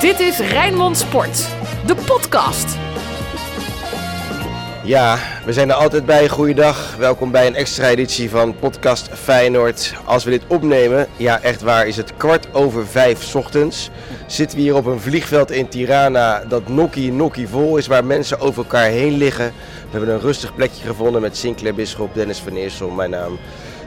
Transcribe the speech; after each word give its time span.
Dit 0.00 0.20
is 0.20 0.38
Rijnmond 0.38 0.96
Sport, 0.98 1.48
de 1.86 1.94
podcast. 1.94 2.76
Ja, 4.84 5.18
we 5.44 5.52
zijn 5.52 5.68
er 5.68 5.74
altijd 5.74 6.06
bij. 6.06 6.28
Goeiedag. 6.28 6.96
Welkom 6.96 7.30
bij 7.30 7.46
een 7.46 7.54
extra 7.54 7.88
editie 7.88 8.30
van 8.30 8.56
podcast 8.58 9.08
Feyenoord. 9.12 9.94
Als 10.04 10.24
we 10.24 10.30
dit 10.30 10.42
opnemen, 10.46 11.06
ja 11.16 11.40
echt 11.40 11.62
waar, 11.62 11.86
is 11.86 11.96
het 11.96 12.16
kwart 12.16 12.54
over 12.54 12.86
vijf 12.86 13.34
ochtends. 13.34 13.90
Zitten 14.26 14.56
we 14.56 14.62
hier 14.62 14.76
op 14.76 14.86
een 14.86 15.00
vliegveld 15.00 15.50
in 15.50 15.68
Tirana 15.68 16.44
dat 16.48 16.68
nokkie 16.68 17.12
nokkie 17.12 17.48
vol 17.48 17.76
is, 17.76 17.86
waar 17.86 18.04
mensen 18.04 18.40
over 18.40 18.62
elkaar 18.62 18.88
heen 18.88 19.16
liggen. 19.16 19.52
We 19.84 19.90
hebben 19.90 20.14
een 20.14 20.20
rustig 20.20 20.54
plekje 20.54 20.86
gevonden 20.86 21.20
met 21.20 21.36
Sinclair 21.36 21.74
Bisschop, 21.74 22.14
Dennis 22.14 22.38
van 22.38 22.56
Eersel. 22.56 22.90
Mijn 22.90 23.10
naam 23.10 23.38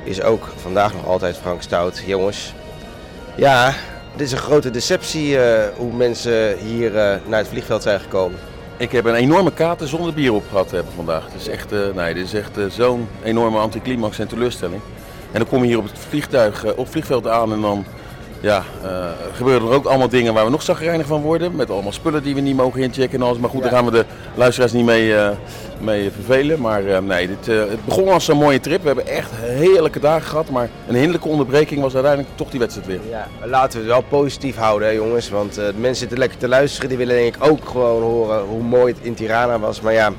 is 0.03 0.21
ook 0.21 0.53
vandaag 0.61 0.93
nog 0.93 1.07
altijd 1.07 1.37
Frank 1.37 1.61
Stout. 1.61 2.03
Jongens, 2.05 2.53
ja, 3.35 3.73
dit 4.15 4.25
is 4.27 4.31
een 4.31 4.37
grote 4.37 4.69
deceptie 4.71 5.39
eh, 5.39 5.77
hoe 5.77 5.93
mensen 5.93 6.57
hier 6.57 6.97
eh, 6.97 7.15
naar 7.27 7.39
het 7.39 7.47
vliegveld 7.47 7.81
zijn 7.83 7.99
gekomen. 7.99 8.39
Ik 8.77 8.91
heb 8.91 9.05
een 9.05 9.15
enorme 9.15 9.51
kater 9.51 9.87
zonder 9.87 10.13
bier 10.13 10.33
op 10.33 10.43
gehad 10.49 10.71
hebben 10.71 10.93
vandaag. 10.95 11.25
Het 11.31 11.41
is 11.41 11.47
echt, 11.47 11.71
eh, 11.71 11.79
nee, 11.95 12.13
dit 12.13 12.25
is 12.25 12.33
echt 12.33 12.57
zo'n 12.69 13.07
enorme 13.23 13.57
anticlimax 13.57 14.19
en 14.19 14.27
teleurstelling. 14.27 14.81
En 15.31 15.39
dan 15.39 15.47
kom 15.47 15.61
je 15.61 15.67
hier 15.67 15.77
op 15.77 15.83
het 15.83 15.99
vliegtuig, 16.09 16.65
op 16.65 16.77
het 16.77 16.89
vliegveld 16.89 17.27
aan 17.27 17.53
en 17.53 17.61
dan 17.61 17.85
ja, 18.39 18.63
gebeuren 19.33 19.67
er 19.67 19.73
ook 19.73 19.85
allemaal 19.85 20.09
dingen 20.09 20.33
waar 20.33 20.45
we 20.45 20.51
nog 20.51 20.61
zagrijnig 20.61 21.05
van 21.05 21.21
worden. 21.21 21.55
Met 21.55 21.69
allemaal 21.69 21.91
spullen 21.91 22.23
die 22.23 22.35
we 22.35 22.41
niet 22.41 22.55
mogen 22.55 22.81
inchecken 22.81 23.19
en 23.19 23.25
alles. 23.25 23.37
Maar 23.37 23.49
goed, 23.49 23.63
Ja. 23.63 23.69
daar 23.69 23.75
gaan 23.77 23.85
we 23.85 23.91
de 23.91 24.05
luisteraars 24.35 24.71
niet 24.71 24.85
mee, 24.85 25.13
mee 25.83 26.11
vervelen. 26.11 26.61
Maar 26.61 26.85
eh, 26.85 26.99
nee, 26.99 27.27
dit, 27.27 27.47
eh, 27.47 27.57
het 27.57 27.85
begon 27.85 28.07
als 28.07 28.27
een 28.27 28.37
mooie 28.37 28.59
trip. 28.59 28.81
We 28.81 28.87
hebben 28.87 29.07
echt 29.07 29.31
heerlijke 29.35 29.99
dagen 29.99 30.27
gehad. 30.27 30.49
Maar 30.49 30.69
een 30.87 30.93
hinderlijke 30.95 31.27
onderbreking 31.27 31.81
was 31.81 31.93
uiteindelijk 31.93 32.37
toch 32.37 32.49
die 32.49 32.59
wedstrijd 32.59 32.87
weer. 32.87 32.99
Ja, 33.09 33.27
laten 33.43 33.71
we 33.71 33.77
het 33.77 33.93
wel 33.93 34.19
positief 34.19 34.55
houden, 34.55 34.87
hè, 34.87 34.93
jongens. 34.93 35.29
Want 35.29 35.57
eh, 35.57 35.65
de 35.65 35.73
mensen 35.73 35.95
zitten 35.95 36.17
lekker 36.17 36.37
te 36.37 36.47
luisteren. 36.47 36.89
Die 36.89 36.97
willen 36.97 37.15
denk 37.15 37.35
ik 37.35 37.45
ook 37.45 37.67
gewoon 37.67 38.01
horen 38.01 38.43
hoe 38.43 38.63
mooi 38.63 38.93
het 38.93 39.05
in 39.05 39.13
Tirana 39.13 39.59
was. 39.59 39.81
Maar 39.81 39.93
ja, 39.93 40.11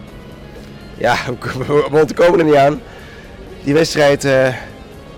ja 0.99 1.17
we 1.69 1.89
ontkomen 1.91 2.39
er 2.39 2.45
niet 2.45 2.55
aan. 2.55 2.81
Die 3.65 3.75
wedstrijd 3.75 4.25
eh, 4.25 4.49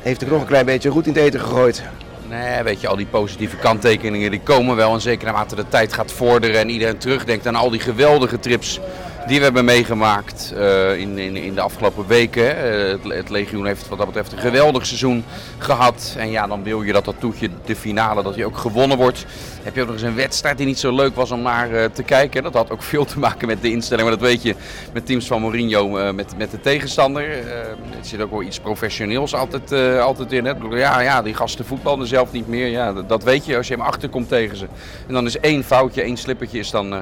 heeft 0.01 0.23
er 0.23 0.29
nog 0.29 0.41
een 0.41 0.47
klein 0.47 0.67
beetje 0.67 0.89
roet 0.89 1.07
in 1.07 1.13
het 1.13 1.23
eten 1.23 1.41
gegooid. 1.41 1.83
Nee, 2.29 2.63
weet 2.63 2.81
je, 2.81 2.89
al 2.89 2.97
die 2.97 3.07
positieve 3.07 3.57
kanttekeningen 3.57 4.31
die 4.31 4.41
komen 4.41 4.77
wel. 4.77 4.93
En 4.93 5.01
zeker 5.01 5.25
naarmate 5.27 5.55
de 5.55 5.69
tijd 5.69 5.93
gaat 5.93 6.13
vorderen 6.13 6.61
en 6.61 6.69
iedereen 6.69 6.99
terugdenkt 6.99 7.47
aan 7.47 7.55
al 7.55 7.71
die 7.71 7.81
geweldige 7.81 8.39
trips 8.39 8.81
die 9.27 9.39
we 9.39 9.45
hebben 9.45 9.65
meegemaakt 9.65 10.53
eh, 10.57 10.99
in, 10.99 11.19
in, 11.19 11.37
in 11.37 11.55
de 11.55 11.61
afgelopen 11.61 12.07
weken. 12.07 12.57
Het, 12.91 13.01
het 13.03 13.31
legioen 13.31 13.67
heeft 13.67 13.89
wat 13.89 13.99
dat 13.99 14.07
betreft 14.07 14.33
een 14.33 14.39
geweldig 14.39 14.87
seizoen 14.87 15.25
gehad. 15.59 16.15
En 16.19 16.31
ja, 16.31 16.47
dan 16.47 16.63
wil 16.63 16.83
je 16.83 16.93
dat 16.93 17.05
dat 17.05 17.15
toetje, 17.19 17.49
de 17.65 17.77
finale, 17.77 18.23
dat 18.23 18.35
die 18.35 18.47
ook 18.47 18.57
gewonnen 18.57 18.97
wordt. 18.97 19.27
Heb 19.63 19.75
je 19.75 19.81
ook 19.81 19.87
nog 19.87 19.97
eens 19.97 20.05
een 20.05 20.15
wedstrijd 20.15 20.57
die 20.57 20.67
niet 20.67 20.79
zo 20.79 20.95
leuk 20.95 21.15
was 21.15 21.31
om 21.31 21.43
naar 21.43 21.73
eh, 21.73 21.85
te 21.85 22.03
kijken. 22.03 22.43
Dat 22.43 22.55
had 22.55 22.71
ook 22.71 22.83
veel 22.83 23.05
te 23.05 23.19
maken 23.19 23.47
met 23.47 23.63
de 23.63 23.71
instelling, 23.71 24.09
maar 24.09 24.19
dat 24.19 24.29
weet 24.29 24.43
je 24.43 24.55
met 24.93 25.07
teams 25.07 25.27
van 25.27 25.41
Mourinho, 25.41 25.97
eh, 25.97 26.13
met, 26.13 26.37
met 26.39 26.51
de 26.51 26.61
tegenstander. 26.61 27.31
Er 27.31 27.77
zit 28.01 28.21
ook 28.21 28.31
wel 28.31 28.43
iets 28.43 28.61
professioneels 28.61 29.35
altijd, 29.35 29.73
altijd 30.01 30.33
in. 30.33 30.45
Hè? 30.45 30.53
Ja, 30.71 31.01
ja, 31.01 31.23
die 31.23 31.35
gasten 31.35 31.65
voetballen 31.65 32.07
zelf 32.07 32.33
niet 32.33 32.49
meer. 32.49 32.67
Ja, 32.67 32.93
dat, 32.93 33.09
dat 33.09 33.23
weet 33.23 33.47
je 33.47 33.57
als 33.57 33.69
je 33.69 33.75
hem 33.75 33.83
achterkomt 33.83 34.29
tegen 34.29 34.57
ze. 34.57 34.67
En 35.07 35.15
dan 35.15 35.27
is 35.27 35.39
één 35.39 35.65
foutje, 35.65 36.03
één 36.03 36.17
slippertje 36.17 36.59
is 36.59 36.71
dan 36.71 36.93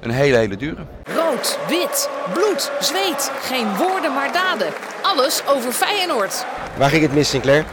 een 0.00 0.10
hele, 0.10 0.36
hele 0.36 0.56
dure. 0.56 0.86
Rood, 1.30 1.58
wit, 1.68 2.08
bloed, 2.32 2.70
zweet. 2.80 3.30
Geen 3.40 3.76
woorden 3.76 4.14
maar 4.14 4.32
daden. 4.32 4.66
Alles 5.02 5.42
over 5.46 5.72
Feyenoord. 5.72 6.44
Waar 6.76 6.90
ging 6.90 7.02
het 7.02 7.14
mis, 7.14 7.28
Sinclair? 7.28 7.64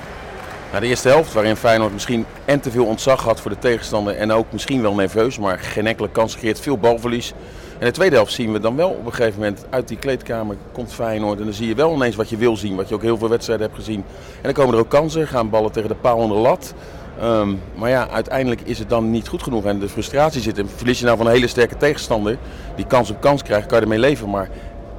Na 0.71 0.79
de 0.79 0.87
eerste 0.87 1.07
helft, 1.07 1.33
waarin 1.33 1.55
Feyenoord 1.55 1.93
misschien 1.93 2.25
en 2.45 2.59
te 2.59 2.71
veel 2.71 2.85
ontzag 2.85 3.23
had 3.23 3.41
voor 3.41 3.51
de 3.51 3.59
tegenstander 3.59 4.15
en 4.15 4.31
ook 4.31 4.51
misschien 4.51 4.81
wel 4.81 4.93
nerveus, 4.93 5.39
maar 5.39 5.59
geen 5.59 5.87
enkele 5.87 6.09
kans 6.09 6.37
creëert, 6.37 6.59
veel 6.59 6.77
balverlies. 6.77 7.33
En 7.79 7.85
de 7.85 7.91
tweede 7.91 8.15
helft 8.15 8.33
zien 8.33 8.51
we 8.51 8.59
dan 8.59 8.75
wel 8.75 8.89
op 8.89 9.05
een 9.05 9.13
gegeven 9.13 9.39
moment 9.39 9.65
uit 9.69 9.87
die 9.87 9.97
kleedkamer 9.97 10.55
komt 10.71 10.93
Feyenoord 10.93 11.39
en 11.39 11.45
dan 11.45 11.53
zie 11.53 11.67
je 11.67 11.75
wel 11.75 11.93
ineens 11.93 12.15
wat 12.15 12.29
je 12.29 12.37
wil 12.37 12.57
zien, 12.57 12.75
wat 12.75 12.89
je 12.89 12.95
ook 12.95 13.01
heel 13.01 13.17
veel 13.17 13.29
wedstrijden 13.29 13.65
hebt 13.65 13.79
gezien. 13.79 14.03
En 14.35 14.43
dan 14.43 14.53
komen 14.53 14.73
er 14.73 14.79
ook 14.79 14.89
kansen, 14.89 15.27
gaan 15.27 15.49
ballen 15.49 15.71
tegen 15.71 15.89
de 15.89 15.95
paal 15.95 16.17
onder 16.17 16.37
de 16.37 16.43
lat. 16.43 16.73
Ehm, 17.19 17.55
maar 17.75 17.89
ja, 17.89 18.09
uiteindelijk 18.09 18.61
is 18.61 18.79
het 18.79 18.89
dan 18.89 19.11
niet 19.11 19.27
goed 19.27 19.43
genoeg 19.43 19.65
en 19.65 19.79
de 19.79 19.89
frustratie 19.89 20.41
zit. 20.41 20.57
En 20.57 20.69
verlies 20.75 20.99
je 20.99 21.05
nou 21.05 21.17
van 21.17 21.25
een 21.25 21.31
hele 21.31 21.47
sterke 21.47 21.77
tegenstander 21.77 22.37
die 22.75 22.85
kans 22.85 23.09
op 23.09 23.21
kans 23.21 23.43
krijgt, 23.43 23.67
kan 23.67 23.77
je 23.77 23.83
ermee 23.83 23.99
leven. 23.99 24.29
Maar 24.29 24.49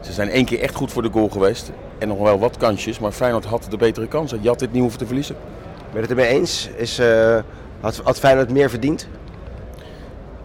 ze 0.00 0.12
zijn 0.12 0.30
één 0.30 0.44
keer 0.44 0.60
echt 0.60 0.74
goed 0.74 0.92
voor 0.92 1.02
de 1.02 1.10
goal 1.10 1.28
geweest 1.28 1.72
en 1.98 2.08
nog 2.08 2.18
wel 2.18 2.38
wat 2.38 2.56
kansjes, 2.56 2.98
maar 2.98 3.12
Feyenoord 3.12 3.44
had 3.44 3.66
de 3.70 3.76
betere 3.76 4.06
kansen. 4.06 4.38
Je 4.42 4.48
had 4.48 4.58
dit 4.58 4.72
niet 4.72 4.80
hoeven 4.80 4.98
te 4.98 5.06
verliezen. 5.06 5.36
Ben 5.78 5.94
je 5.94 6.00
het 6.00 6.10
ermee 6.10 6.26
eens? 6.26 6.68
Is, 6.76 6.98
eh, 6.98 7.38
had, 7.80 8.00
had 8.04 8.18
Feyenoord 8.18 8.50
meer 8.50 8.70
verdiend? 8.70 9.08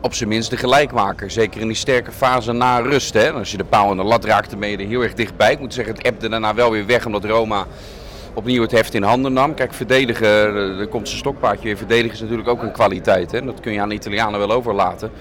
Op 0.02 0.14
zijn 0.14 0.30
minst 0.30 0.50
de 0.50 0.58
gelijkmaker. 0.58 1.32
Zeker 1.32 1.62
in 1.62 1.68
die 1.68 1.76
sterke 1.76 2.12
fase 2.12 2.52
na 2.52 2.80
rust. 2.80 3.14
Hè? 3.14 3.32
Als 3.32 3.52
je 3.52 3.58
de 3.58 3.64
paal 3.64 3.92
en 3.92 3.98
de 3.98 4.04
lat 4.04 4.26
raakte, 4.26 4.58
ben 4.58 4.70
je 4.70 4.78
er 4.78 4.88
heel 4.88 5.02
erg 5.02 5.14
dichtbij. 5.14 5.52
Ik 5.52 5.60
moet 5.60 5.74
zeggen, 5.74 5.96
het 5.96 6.08
appte 6.08 6.30
daarna 6.30 6.54
wel 6.54 6.72
weer 6.72 6.86
weg 6.86 7.06
omdat 7.06 7.24
Roma 7.24 7.66
opnieuw 8.34 8.62
het 8.62 8.72
heft 8.72 8.94
in 8.94 9.04
handen 9.04 9.34
nam. 9.34 9.54
Kijk, 9.54 9.74
verdedigen, 9.74 10.28
eh, 10.28 10.80
er 10.80 10.88
komt 10.88 11.08
zijn 11.08 11.20
stokpaardje 11.20 11.64
weer. 11.64 11.78
Verdedigen 11.78 12.14
is 12.14 12.22
natuurlijk 12.22 12.48
ook 12.50 12.62
een 12.62 12.72
kwaliteit. 12.72 13.32
Hè? 13.32 13.42
Dat 13.46 13.60
kun 13.60 13.74
je 13.74 13.82
aan 13.82 13.90
de 13.90 13.96
Italianen 13.96 14.40
wel 14.40 14.52
overlaten. 14.52 15.12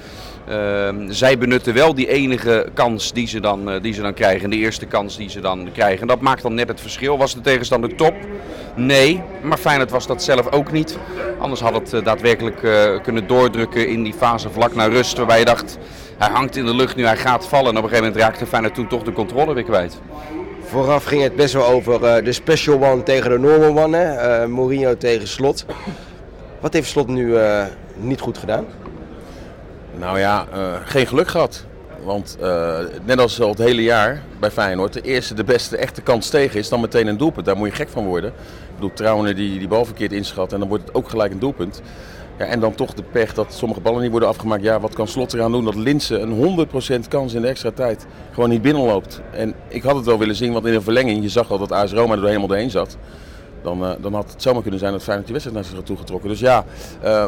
Ehm, 0.48 1.10
zij 1.10 1.38
benutten 1.38 1.74
wel 1.74 1.94
die 1.94 2.08
enige 2.08 2.68
kans 2.74 3.12
die 3.12 3.26
ze, 3.26 3.40
dan, 3.40 3.70
eh, 3.70 3.82
die 3.82 3.92
ze 3.92 4.02
dan 4.02 4.14
krijgen. 4.14 4.50
De 4.50 4.56
eerste 4.56 4.86
kans 4.86 5.16
die 5.16 5.30
ze 5.30 5.40
dan 5.40 5.68
krijgen. 5.72 6.00
En 6.00 6.06
dat 6.06 6.20
maakt 6.20 6.42
dan 6.42 6.54
net 6.54 6.68
het 6.68 6.80
verschil. 6.80 7.18
Was 7.18 7.34
de 7.34 7.40
tegenstander 7.40 7.94
top? 7.96 8.14
Nee. 8.74 9.22
Maar 9.42 9.58
Feyenoord 9.58 9.90
was 9.90 10.06
dat 10.06 10.22
zelf 10.22 10.52
ook 10.52 10.72
niet. 10.72 10.98
Anders 11.38 11.60
had 11.60 11.74
het 11.74 11.92
eh, 11.92 12.04
daadwerkelijk 12.04 12.60
kunnen 13.02 13.26
doordrukken 13.26 13.88
in 13.88 14.02
die 14.02 14.14
fase 14.14 14.50
vlak 14.50 14.74
naar 14.74 14.90
rust. 14.90 15.16
Waarbij 15.16 15.38
je 15.38 15.44
dacht, 15.44 15.78
hij 16.18 16.30
hangt 16.30 16.56
in 16.56 16.64
de 16.64 16.74
lucht 16.74 16.96
nu, 16.96 17.04
hij 17.04 17.16
gaat 17.16 17.46
vallen. 17.46 17.70
En 17.70 17.76
op 17.76 17.82
een 17.82 17.88
gegeven 17.88 18.04
moment 18.04 18.24
raakte 18.24 18.46
Feyenoord 18.46 18.74
toen 18.74 18.88
toch 18.88 19.02
de 19.02 19.12
controle 19.12 19.54
weer 19.54 19.64
kwijt. 19.64 20.00
Vooraf 20.72 21.04
ging 21.04 21.22
het 21.22 21.36
best 21.36 21.54
wel 21.54 21.66
over 21.66 22.04
eh, 22.04 22.24
de 22.24 22.32
special 22.32 22.84
one 22.84 23.02
tegen 23.02 23.30
de 23.30 23.38
normal 23.38 23.84
one. 23.84 23.96
Hè? 23.96 24.12
Eh, 24.12 24.48
Mourinho 24.48 24.96
tegen 24.96 25.28
Slot. 25.28 25.64
Wat 26.60 26.72
heeft 26.72 26.88
Slot 26.88 27.08
nu 27.08 27.36
eh, 27.36 27.64
niet 27.96 28.20
goed 28.20 28.38
gedaan? 28.38 28.64
Nou 29.98 30.18
ja, 30.18 30.46
geen 30.84 31.06
geluk 31.06 31.28
gehad. 31.28 31.64
Want 32.04 32.36
net 33.04 33.18
als 33.20 33.40
al 33.40 33.48
het 33.48 33.58
hele 33.58 33.82
jaar 33.82 34.22
bij 34.40 34.50
Feyenoord, 34.50 34.92
de 34.92 35.00
eerste, 35.00 35.34
de 35.34 35.44
beste 35.44 35.76
echte 35.76 36.02
kans 36.02 36.28
tegen 36.28 36.58
is 36.58 36.68
dan 36.68 36.80
meteen 36.80 37.06
een 37.06 37.16
doelpunt. 37.16 37.46
Daar 37.46 37.56
moet 37.56 37.68
je 37.68 37.74
gek 37.74 37.88
van 37.88 38.06
worden. 38.06 38.30
Ik 38.30 38.74
bedoel, 38.74 38.92
Trouwen 38.92 39.36
die 39.36 39.58
die 39.58 39.68
bal 39.68 39.84
verkeerd 39.84 40.12
inschat 40.12 40.52
en 40.52 40.58
dan 40.58 40.68
wordt 40.68 40.86
het 40.86 40.94
ook 40.94 41.08
gelijk 41.08 41.32
een 41.32 41.38
doelpunt. 41.38 41.82
Ja, 42.38 42.44
en 42.44 42.60
dan 42.60 42.74
toch 42.74 42.94
de 42.94 43.02
pech 43.02 43.34
dat 43.34 43.52
sommige 43.54 43.80
ballen 43.80 44.02
niet 44.02 44.10
worden 44.10 44.28
afgemaakt. 44.28 44.62
Ja, 44.62 44.80
wat 44.80 44.94
kan 44.94 45.08
Slot 45.08 45.32
eraan 45.32 45.52
doen 45.52 45.64
dat 45.64 45.74
Linsen 45.74 46.22
een 46.22 46.66
100% 47.04 47.08
kans 47.08 47.34
in 47.34 47.42
de 47.42 47.48
extra 47.48 47.70
tijd 47.70 48.06
gewoon 48.32 48.48
niet 48.48 48.62
binnenloopt. 48.62 49.20
En 49.30 49.54
ik 49.68 49.82
had 49.82 49.96
het 49.96 50.04
wel 50.04 50.18
willen 50.18 50.34
zien, 50.34 50.52
want 50.52 50.66
in 50.66 50.72
de 50.72 50.80
verlenging, 50.80 51.22
je 51.22 51.28
zag 51.28 51.50
al 51.50 51.58
dat 51.58 51.72
AS 51.72 51.92
Roma 51.92 52.14
er 52.14 52.24
helemaal 52.26 52.46
doorheen 52.46 52.70
zat. 52.70 52.96
Dan, 53.62 53.84
eh, 53.84 53.90
dan 54.00 54.14
had 54.14 54.32
het 54.32 54.42
zomaar 54.42 54.62
kunnen 54.62 54.80
zijn 54.80 54.92
dat 54.92 55.02
Feyenoord 55.02 55.26
die 55.26 55.34
wedstrijd 55.34 55.62
naar 55.62 55.68
zich 55.68 55.78
had 55.78 55.86
toegetrokken. 55.86 56.28
Dus 56.28 56.40
ja, 56.40 56.64
eh, 57.00 57.26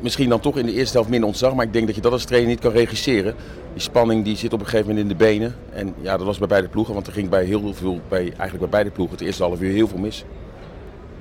misschien 0.00 0.28
dan 0.28 0.40
toch 0.40 0.58
in 0.58 0.66
de 0.66 0.72
eerste 0.72 0.92
helft 0.92 1.10
minder 1.10 1.28
ontzag. 1.28 1.54
Maar 1.54 1.66
ik 1.66 1.72
denk 1.72 1.86
dat 1.86 1.94
je 1.94 2.00
dat 2.00 2.12
als 2.12 2.24
trainer 2.24 2.50
niet 2.50 2.60
kan 2.60 2.72
regisseren. 2.72 3.34
Die 3.72 3.82
spanning 3.82 4.24
die 4.24 4.36
zit 4.36 4.52
op 4.52 4.60
een 4.60 4.66
gegeven 4.66 4.86
moment 4.86 5.10
in 5.10 5.18
de 5.18 5.24
benen. 5.24 5.54
En 5.72 5.94
ja, 6.00 6.16
dat 6.16 6.26
was 6.26 6.38
bij 6.38 6.48
beide 6.48 6.68
ploegen. 6.68 6.94
Want 6.94 7.06
er 7.06 7.12
ging 7.12 7.28
bij 7.28 7.44
heel 7.44 7.74
veel, 7.74 8.00
bij, 8.08 8.20
eigenlijk 8.20 8.58
bij 8.58 8.68
beide 8.68 8.90
ploegen, 8.90 9.16
het 9.16 9.26
eerste 9.26 9.42
half 9.42 9.60
uur 9.60 9.72
heel 9.72 9.88
veel 9.88 9.98
mis. 9.98 10.24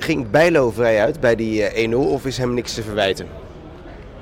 Ging 0.02 0.30
Bijlo 0.30 0.72
vrij 0.72 1.02
uit 1.02 1.20
bij 1.20 1.36
die 1.36 1.64
eh, 1.64 1.92
1-0 1.92 1.96
of 1.96 2.26
is 2.26 2.38
hem 2.38 2.54
niks 2.54 2.74
te 2.74 2.84
verwijten? 2.84 3.28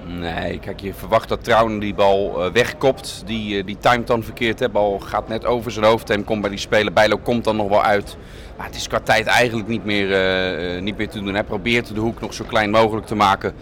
Nee, 0.06 0.60
kijk, 0.60 0.80
je 0.80 0.94
verwacht 0.94 1.30
dat 1.30 1.44
Trouwen 1.44 1.80
die 1.80 1.94
bal 1.94 2.46
eh, 2.46 2.52
wegkopt. 2.52 3.24
Die, 3.26 3.58
eh, 3.58 3.66
die 3.66 3.78
timet 3.80 4.08
dan 4.08 4.24
verkeerd. 4.24 4.58
De 4.58 4.70
bal 4.70 5.00
gaat 5.00 5.28
net 5.28 5.46
over 5.46 5.72
zijn 5.72 5.86
hoofd 5.86 6.10
en 6.10 6.24
komt 6.24 6.42
bij 6.42 6.50
die 6.50 6.60
speler. 6.60 6.94
Bijlo 6.94 7.18
komt 7.18 7.44
dan 7.44 7.56
nog 7.56 7.70
wel 7.70 7.84
uit. 7.84 8.18
Maar 8.60 8.68
het 8.68 8.78
is 8.78 8.88
qua 8.88 9.00
tijd 9.00 9.26
eigenlijk 9.26 9.68
niet 9.68 9.86
meer, 9.86 10.14
eh, 10.14 10.76
eh, 10.76 10.84
niet 10.84 10.98
meer 10.98 11.10
te 11.10 11.24
doen. 11.24 11.34
Hij 11.34 11.44
probeert 11.44 11.94
de 11.94 12.00
hoek 12.00 12.22
nog 12.22 12.34
zo 12.34 12.46
klein 12.48 12.70
mogelijk 12.70 13.08
te 13.08 13.16
maken. 13.16 13.54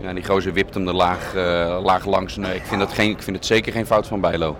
Ja, 0.00 0.12
die 0.12 0.24
gozer 0.24 0.52
wipt 0.52 0.74
hem 0.74 0.88
er 0.88 0.94
laag, 0.94 1.34
eh, 1.34 1.78
laag 1.82 2.04
langs. 2.06 2.36
Nee, 2.36 2.54
ik 2.54 2.62
vind, 2.64 2.80
dat 2.80 2.92
geen, 2.92 3.10
ik 3.10 3.22
vind 3.22 3.36
het 3.36 3.46
zeker 3.46 3.72
geen 3.72 3.86
fout 3.86 4.06
van 4.06 4.20
Bijlo. 4.20 4.56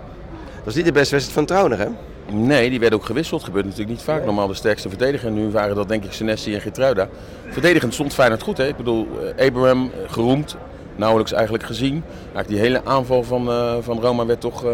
Dat 0.55 0.63
was 0.63 0.75
niet 0.75 0.85
de 0.85 0.91
beste 0.91 1.15
wedstrijd 1.15 1.47
van 1.47 1.57
Trauner, 1.57 1.79
hè? 1.79 1.87
Nee, 2.29 2.69
die 2.69 2.79
werden 2.79 2.99
ook 2.99 3.05
gewisseld. 3.05 3.43
Gebeurt 3.43 3.65
natuurlijk 3.65 3.91
niet 3.91 4.01
vaak. 4.01 4.25
Normaal 4.25 4.47
de 4.47 4.53
sterkste 4.53 4.89
verdediger. 4.89 5.31
Nu 5.31 5.49
waren 5.49 5.75
dat 5.75 5.87
denk 5.87 6.03
ik 6.03 6.13
Senesi 6.13 6.53
en 6.53 6.61
Gertruida. 6.61 7.09
Verdedigend 7.47 7.93
stond 7.93 8.13
Feyenoord 8.13 8.41
goed. 8.41 8.57
Hè? 8.57 8.67
Ik 8.67 8.77
bedoel, 8.77 9.07
eh, 9.35 9.47
Abraham 9.47 9.91
eh, 9.93 10.11
geroemd. 10.11 10.57
Nauwelijks 10.95 11.31
eigenlijk 11.31 11.63
gezien. 11.63 12.03
Eigenlijk 12.23 12.47
die 12.47 12.59
hele 12.59 12.85
aanval 12.85 13.23
van, 13.23 13.49
eh, 13.49 13.75
van 13.81 13.99
Roma 13.99 14.25
werd 14.25 14.41
toch, 14.41 14.65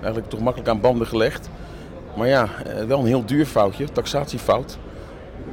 eigenlijk 0.00 0.28
toch 0.28 0.40
makkelijk 0.40 0.70
aan 0.70 0.80
banden 0.80 1.06
gelegd. 1.06 1.48
Maar 2.16 2.28
ja, 2.28 2.48
wel 2.86 2.98
een 2.98 3.06
heel 3.06 3.24
duur 3.24 3.46
foutje. 3.46 3.84
Taxatiefout. 3.92 4.78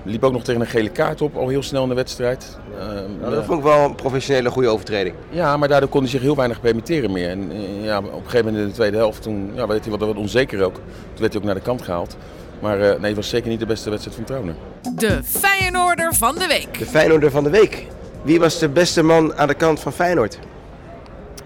Liep 0.06 0.24
ook 0.24 0.32
nog 0.32 0.44
tegen 0.44 0.62
een 0.62 0.68
gele 0.68 0.90
kaart 0.90 1.22
op, 1.22 1.36
al 1.36 1.48
heel 1.48 1.64
snel 1.64 1.84
in 1.84 1.90
de 1.90 1.96
wedstrijd. 1.96 2.58
Eh, 2.80 2.86
Nou, 3.22 3.36
dat 3.36 3.46
vond 3.46 3.58
ik 3.58 3.64
wel 3.64 3.86
een 3.86 3.96
professionele 3.96 4.50
goede 4.50 4.68
overtreding. 4.68 5.16
ja, 5.30 5.58
maar 5.58 5.68
daardoor 5.68 5.90
kon 5.90 6.02
hij 6.02 6.10
zich 6.10 6.22
heel 6.22 6.36
weinig 6.36 6.62
permitteren 6.62 7.12
meer. 7.12 7.30
En 7.30 7.52
eh, 7.52 7.84
ja, 7.84 7.98
op 7.98 8.04
een 8.06 8.12
gegeven 8.24 8.46
moment 8.46 8.64
in 8.64 8.68
de 8.70 8.74
tweede 8.74 8.98
helft, 8.98 9.22
toen 9.22 9.52
ja, 9.56 9.68
werd 9.68 9.82
hij 9.86 9.98
wat, 9.98 10.08
wat 10.08 10.18
onzeker 10.18 10.64
ook. 10.64 10.74
Toen 10.76 11.20
werd 11.20 11.32
hij 11.34 11.42
ook 11.42 11.48
naar 11.48 11.56
de 11.56 11.62
kant 11.62 11.82
gehaald. 11.82 12.18
Maar 12.60 12.82
eh, 12.82 12.90
nee, 13.00 13.08
het 13.08 13.16
was 13.16 13.30
zeker 13.30 13.50
niet 13.50 13.60
de 13.60 13.66
beste 13.66 13.90
wedstrijd 13.90 14.16
van 14.18 14.26
Trouwner. 14.26 14.56
De 14.96 15.24
Feyenoorder 15.24 16.14
van 16.14 16.36
de 16.36 16.48
week. 16.48 16.80
De 16.80 16.86
Feyenoorder 16.86 17.32
van 17.32 17.44
de 17.44 17.50
week. 17.50 17.88
Wie 18.22 18.40
was 18.40 18.60
de 18.60 18.70
beste 18.70 19.04
man 19.04 19.36
aan 19.36 19.48
de 19.48 19.54
kant 19.54 19.80
van 19.80 19.94
Feyenoord? 19.94 20.40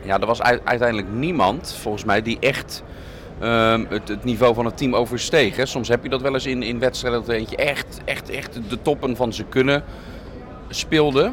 Ja, 0.01 0.19
er 0.19 0.25
was 0.25 0.41
uiteindelijk 0.41 1.07
niemand, 1.11 1.75
volgens 1.81 2.03
mij, 2.03 2.21
die 2.21 2.37
echt 2.39 2.83
ehm, 3.41 3.85
het, 3.89 4.07
het, 4.07 4.23
niveau 4.23 4.53
van 4.53 4.65
het 4.65 4.77
team 4.77 4.95
oversteeg. 4.95 5.55
Hè. 5.55 5.65
Soms 5.65 5.87
heb 5.87 6.03
je 6.03 6.09
dat 6.09 6.21
wel 6.21 6.33
eens 6.33 6.45
in, 6.45 6.63
in 6.63 6.79
wedstrijden 6.79 7.19
dat 7.19 7.29
er 7.29 7.35
eentje 7.35 7.55
echt, 7.55 8.01
echt, 8.05 8.29
echt 8.29 8.59
de 8.69 8.81
toppen 8.81 9.15
van 9.15 9.33
zijn 9.33 9.49
kunnen 9.49 9.83
speelde. 10.69 11.31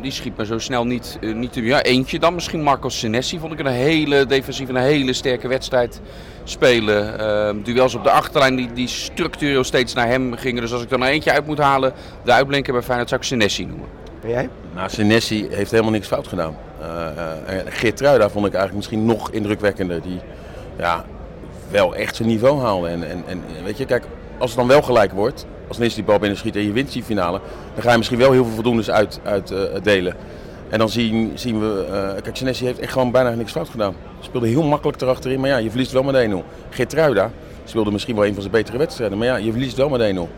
Die 0.00 0.12
schiet 0.12 0.36
me 0.36 0.46
zo 0.46 0.58
snel 0.58 0.86
niet, 0.86 1.18
uh, 1.20 1.34
niet 1.34 1.52
te 1.52 1.62
Ja, 1.62 1.82
eentje 1.82 2.18
dan 2.18 2.34
misschien. 2.34 2.62
Marco 2.62 2.88
Senesi 2.88 3.38
vond 3.38 3.52
ik 3.52 3.58
een 3.58 3.66
hele 3.66 4.26
defensieve, 4.26 4.72
een 4.72 4.78
hele 4.78 5.12
sterke 5.12 5.48
wedstrijd 5.48 6.00
spelen. 6.44 7.20
Uh, 7.20 7.64
duels 7.64 7.94
op 7.94 8.04
de 8.04 8.10
achterlijn 8.10 8.56
die, 8.56 8.72
die 8.72 8.88
structureel 8.88 9.64
steeds 9.64 9.94
naar 9.94 10.06
hem 10.06 10.36
gingen. 10.36 10.62
Dus 10.62 10.72
als 10.72 10.82
ik 10.82 10.90
er 10.90 10.98
nou 10.98 11.10
eentje 11.10 11.32
uit 11.32 11.46
moet 11.46 11.58
halen, 11.58 11.92
de 12.24 12.32
uitblinker 12.32 12.72
bij 12.72 12.82
Feyenoord 12.82 13.08
zou 13.08 13.20
ik 13.20 13.26
Senesi 13.26 13.64
noemen. 13.66 13.88
En 14.22 14.28
jij? 14.28 14.48
Nou, 14.74 14.90
Senesi 14.90 15.46
heeft 15.50 15.70
helemaal 15.70 15.92
niks 15.92 16.06
fout 16.06 16.28
gedaan. 16.28 16.56
Uh, 16.80 16.86
uh, 16.86 17.60
Geert 17.66 17.96
Truida 17.96 18.30
vond 18.30 18.46
ik 18.46 18.52
eigenlijk 18.52 18.74
misschien 18.74 19.04
nog 19.04 19.30
indrukwekkender. 19.30 20.02
Die 20.02 20.20
ja, 20.78 21.04
wel 21.74 21.94
echt 21.94 22.16
zijn 22.16 22.28
niveau 22.28 22.60
haalde. 22.60 22.88
En, 22.88 23.02
en, 23.08 23.24
en 23.26 23.42
weet 23.64 23.78
je, 23.78 23.84
kijk, 23.84 24.04
als 24.38 24.50
het 24.50 24.58
dan 24.58 24.68
wel 24.68 24.82
gelijk 24.82 25.12
wordt, 25.12 25.46
als 25.68 25.78
Nis 25.78 25.94
die 25.94 26.04
bal 26.04 26.18
binnen 26.18 26.38
schiet 26.38 26.56
en 26.56 26.62
je 26.62 26.72
wint 26.72 26.92
die 26.92 27.02
finale, 27.02 27.40
dan 27.74 27.82
ga 27.82 27.90
je 27.90 27.96
misschien 27.96 28.18
wel 28.18 28.32
heel 28.32 28.44
veel 28.44 28.54
voldoendes 28.54 28.90
uitdelen. 28.90 29.32
Uit, 29.32 29.50
uh, 29.50 29.82
delen. 29.82 30.16
En 30.68 30.78
dan 30.78 30.88
zien, 30.88 31.32
zien 31.34 31.60
we, 31.60 31.86
uh, 31.90 32.22
kijk, 32.22 32.38
heeft 32.38 32.78
echt 32.78 32.92
gewoon 32.92 33.10
bijna 33.10 33.30
niks 33.30 33.52
fout 33.52 33.68
gedaan. 33.68 33.94
Speelde 34.20 34.48
heel 34.48 34.62
makkelijk 34.62 35.00
erachterin, 35.00 35.40
maar 35.40 35.48
ja, 35.48 35.56
je 35.56 35.70
verliest 35.70 35.92
wel 35.92 36.02
met 36.02 36.30
1-0. 36.30 36.44
Geertruida 36.70 37.30
speelde 37.64 37.90
misschien 37.90 38.14
wel 38.14 38.26
een 38.26 38.32
van 38.32 38.42
zijn 38.42 38.54
betere 38.54 38.78
wedstrijden, 38.78 39.18
maar 39.18 39.26
ja, 39.26 39.36
je 39.36 39.50
verliest 39.50 39.76
wel 39.76 39.88
met 39.88 40.00
1-0. 40.00 40.14
Nou, 40.14 40.28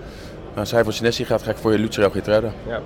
als 0.55 0.71
hij 0.71 0.85
voor 0.85 0.93
Senesi 0.93 1.25
gaat, 1.25 1.43
ga 1.43 1.50
ik 1.50 1.56
voor 1.56 1.73
je 1.73 1.79
Lucero 1.79 2.11
Geertruida. 2.11 2.50
Ja. 2.69 2.81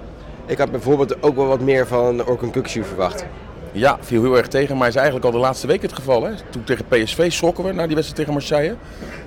Ik 0.46 0.58
had 0.58 0.70
bijvoorbeeld 0.70 1.22
ook 1.22 1.36
wel 1.36 1.46
wat 1.46 1.60
meer 1.60 1.86
van 1.86 2.26
Orkun 2.26 2.50
Kukcu 2.50 2.84
verwacht. 2.84 3.26
Ja, 3.72 3.98
viel 4.00 4.22
heel 4.22 4.36
erg 4.36 4.48
tegen, 4.48 4.76
maar 4.76 4.88
is 4.88 4.94
eigenlijk 4.94 5.26
al 5.26 5.32
de 5.32 5.38
laatste 5.38 5.66
week 5.66 5.82
het 5.82 5.92
geval. 5.92 6.24
Hè? 6.24 6.32
Toen 6.50 6.64
tegen 6.64 6.84
PSV 6.88 7.32
schrokken 7.32 7.64
we 7.64 7.72
na 7.72 7.86
die 7.86 7.94
wedstrijd 7.94 8.16
tegen 8.16 8.32
Marseille. 8.32 8.74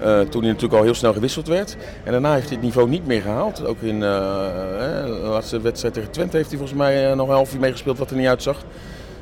Uh, 0.01 0.19
toen 0.19 0.41
hij 0.41 0.51
natuurlijk 0.51 0.73
al 0.73 0.83
heel 0.83 0.93
snel 0.93 1.13
gewisseld 1.13 1.47
werd. 1.47 1.77
En 2.03 2.11
daarna 2.11 2.33
heeft 2.33 2.45
hij 2.45 2.55
het 2.55 2.65
niveau 2.65 2.89
niet 2.89 3.07
meer 3.07 3.21
gehaald. 3.21 3.65
Ook 3.65 3.81
in 3.81 3.95
uh, 3.95 4.01
de 4.01 5.19
laatste 5.23 5.61
wedstrijd 5.61 5.93
tegen 5.93 6.11
Twente 6.11 6.37
heeft 6.37 6.49
hij 6.49 6.57
volgens 6.57 6.79
mij 6.79 7.09
uh, 7.09 7.15
nog 7.15 7.27
een 7.27 7.33
half 7.33 7.53
uur 7.53 7.59
meegespeeld 7.59 7.97
wat 7.97 8.11
er 8.11 8.17
niet 8.17 8.27
uitzag. 8.27 8.57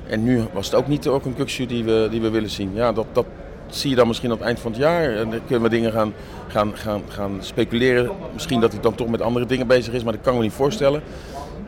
En 0.07 0.23
nu 0.23 0.43
was 0.53 0.65
het 0.65 0.75
ook 0.75 0.87
niet 0.87 1.03
de 1.03 1.19
Kukcu 1.35 1.65
die 1.65 1.83
we, 1.83 2.07
die 2.11 2.21
we 2.21 2.29
willen 2.29 2.49
zien. 2.49 2.71
Ja, 2.73 2.91
dat, 2.91 3.05
dat 3.11 3.25
zie 3.67 3.89
je 3.89 3.95
dan 3.95 4.07
misschien 4.07 4.31
aan 4.31 4.37
het 4.37 4.45
eind 4.45 4.59
van 4.59 4.71
het 4.71 4.79
jaar. 4.79 5.15
En 5.15 5.29
dan 5.29 5.39
kunnen 5.45 5.69
we 5.69 5.75
dingen 5.75 5.91
gaan, 5.91 6.13
gaan, 6.47 6.71
gaan, 6.75 7.01
gaan 7.07 7.37
speculeren. 7.39 8.11
Misschien 8.33 8.59
dat 8.59 8.71
hij 8.71 8.81
dan 8.81 8.95
toch 8.95 9.07
met 9.07 9.21
andere 9.21 9.45
dingen 9.45 9.67
bezig 9.67 9.93
is, 9.93 10.03
maar 10.03 10.13
dat 10.13 10.21
kan 10.21 10.33
ik 10.33 10.39
me 10.39 10.45
niet 10.45 10.53
voorstellen. 10.53 11.01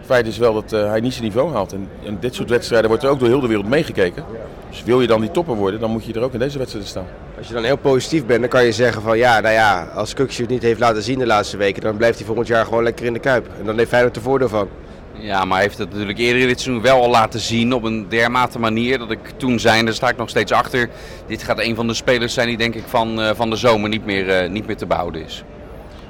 Feit 0.05 0.27
is 0.27 0.37
wel 0.37 0.53
dat 0.53 0.73
uh, 0.73 0.87
hij 0.89 0.99
niet 0.99 1.11
zijn 1.11 1.23
niveau 1.23 1.53
haalt. 1.53 1.73
En, 1.73 1.89
en, 2.05 2.17
dit 2.19 2.35
soort 2.35 2.49
wedstrijden 2.49 2.89
wordt 2.89 3.03
er 3.03 3.09
ook 3.09 3.19
door 3.19 3.27
heel 3.27 3.39
de 3.39 3.47
wereld 3.47 3.67
meegekeken. 3.67 4.25
Dus 4.69 4.83
wil 4.83 5.01
je 5.01 5.07
dan 5.07 5.21
die 5.21 5.31
topper 5.31 5.55
worden, 5.55 5.79
dan 5.79 5.91
moet 5.91 6.05
je 6.05 6.13
er 6.13 6.21
ook 6.21 6.33
in 6.33 6.39
deze 6.39 6.57
wedstrijden 6.57 6.89
staan. 6.89 7.05
Als 7.37 7.47
je 7.47 7.53
dan 7.53 7.63
heel 7.63 7.77
positief 7.77 8.25
bent, 8.25 8.39
dan 8.39 8.49
kan 8.49 8.65
je 8.65 8.71
zeggen 8.71 9.01
van 9.01 9.17
ja, 9.17 9.39
nou 9.39 9.53
ja, 9.53 9.87
als 9.95 10.13
Kukje 10.13 10.41
het 10.41 10.51
niet 10.51 10.61
heeft 10.61 10.79
laten 10.79 11.03
zien 11.03 11.19
de 11.19 11.25
laatste 11.25 11.57
weken, 11.57 11.81
dan 11.81 11.97
blijft 11.97 12.17
hij 12.17 12.25
volgend 12.25 12.47
jaar 12.47 12.65
gewoon 12.65 12.83
lekker 12.83 13.05
in 13.05 13.13
de 13.13 13.19
Kuip. 13.19 13.47
En 13.59 13.65
dan 13.65 13.77
heeft 13.77 13.89
Feyenoord 13.89 14.15
er 14.15 14.21
voordeel 14.21 14.49
van. 14.49 14.67
Ja, 15.13 15.45
maar 15.45 15.57
hij 15.57 15.65
heeft 15.65 15.77
het 15.77 15.91
natuurlijk 15.91 16.17
eerder 16.17 16.41
in 16.41 16.47
dit 16.47 16.59
seizoen 16.61 16.83
wel 16.83 17.01
al 17.01 17.09
laten 17.09 17.39
zien 17.39 17.73
op 17.73 17.83
een 17.83 18.05
dermate 18.09 18.59
manier 18.59 18.97
dat 18.97 19.11
ik 19.11 19.19
toen 19.37 19.59
zei, 19.59 19.83
daar 19.83 19.93
sta 19.93 20.09
ik 20.09 20.17
nog 20.17 20.29
steeds 20.29 20.51
achter. 20.51 20.89
Dit 21.27 21.43
gaat 21.43 21.59
een 21.59 21.75
van 21.75 21.87
de 21.87 21.93
spelers 21.93 22.33
zijn 22.33 22.47
die 22.47 22.57
denk 22.57 22.75
ik 22.75 22.83
van, 22.85 23.19
uh, 23.19 23.29
van 23.33 23.49
de 23.49 23.55
zomer 23.55 23.89
niet 23.89 24.05
meer, 24.05 24.43
uh, 24.43 24.49
niet 24.49 24.67
meer 24.67 24.77
te 24.77 24.85
behouden 24.85 25.23
is. 25.25 25.43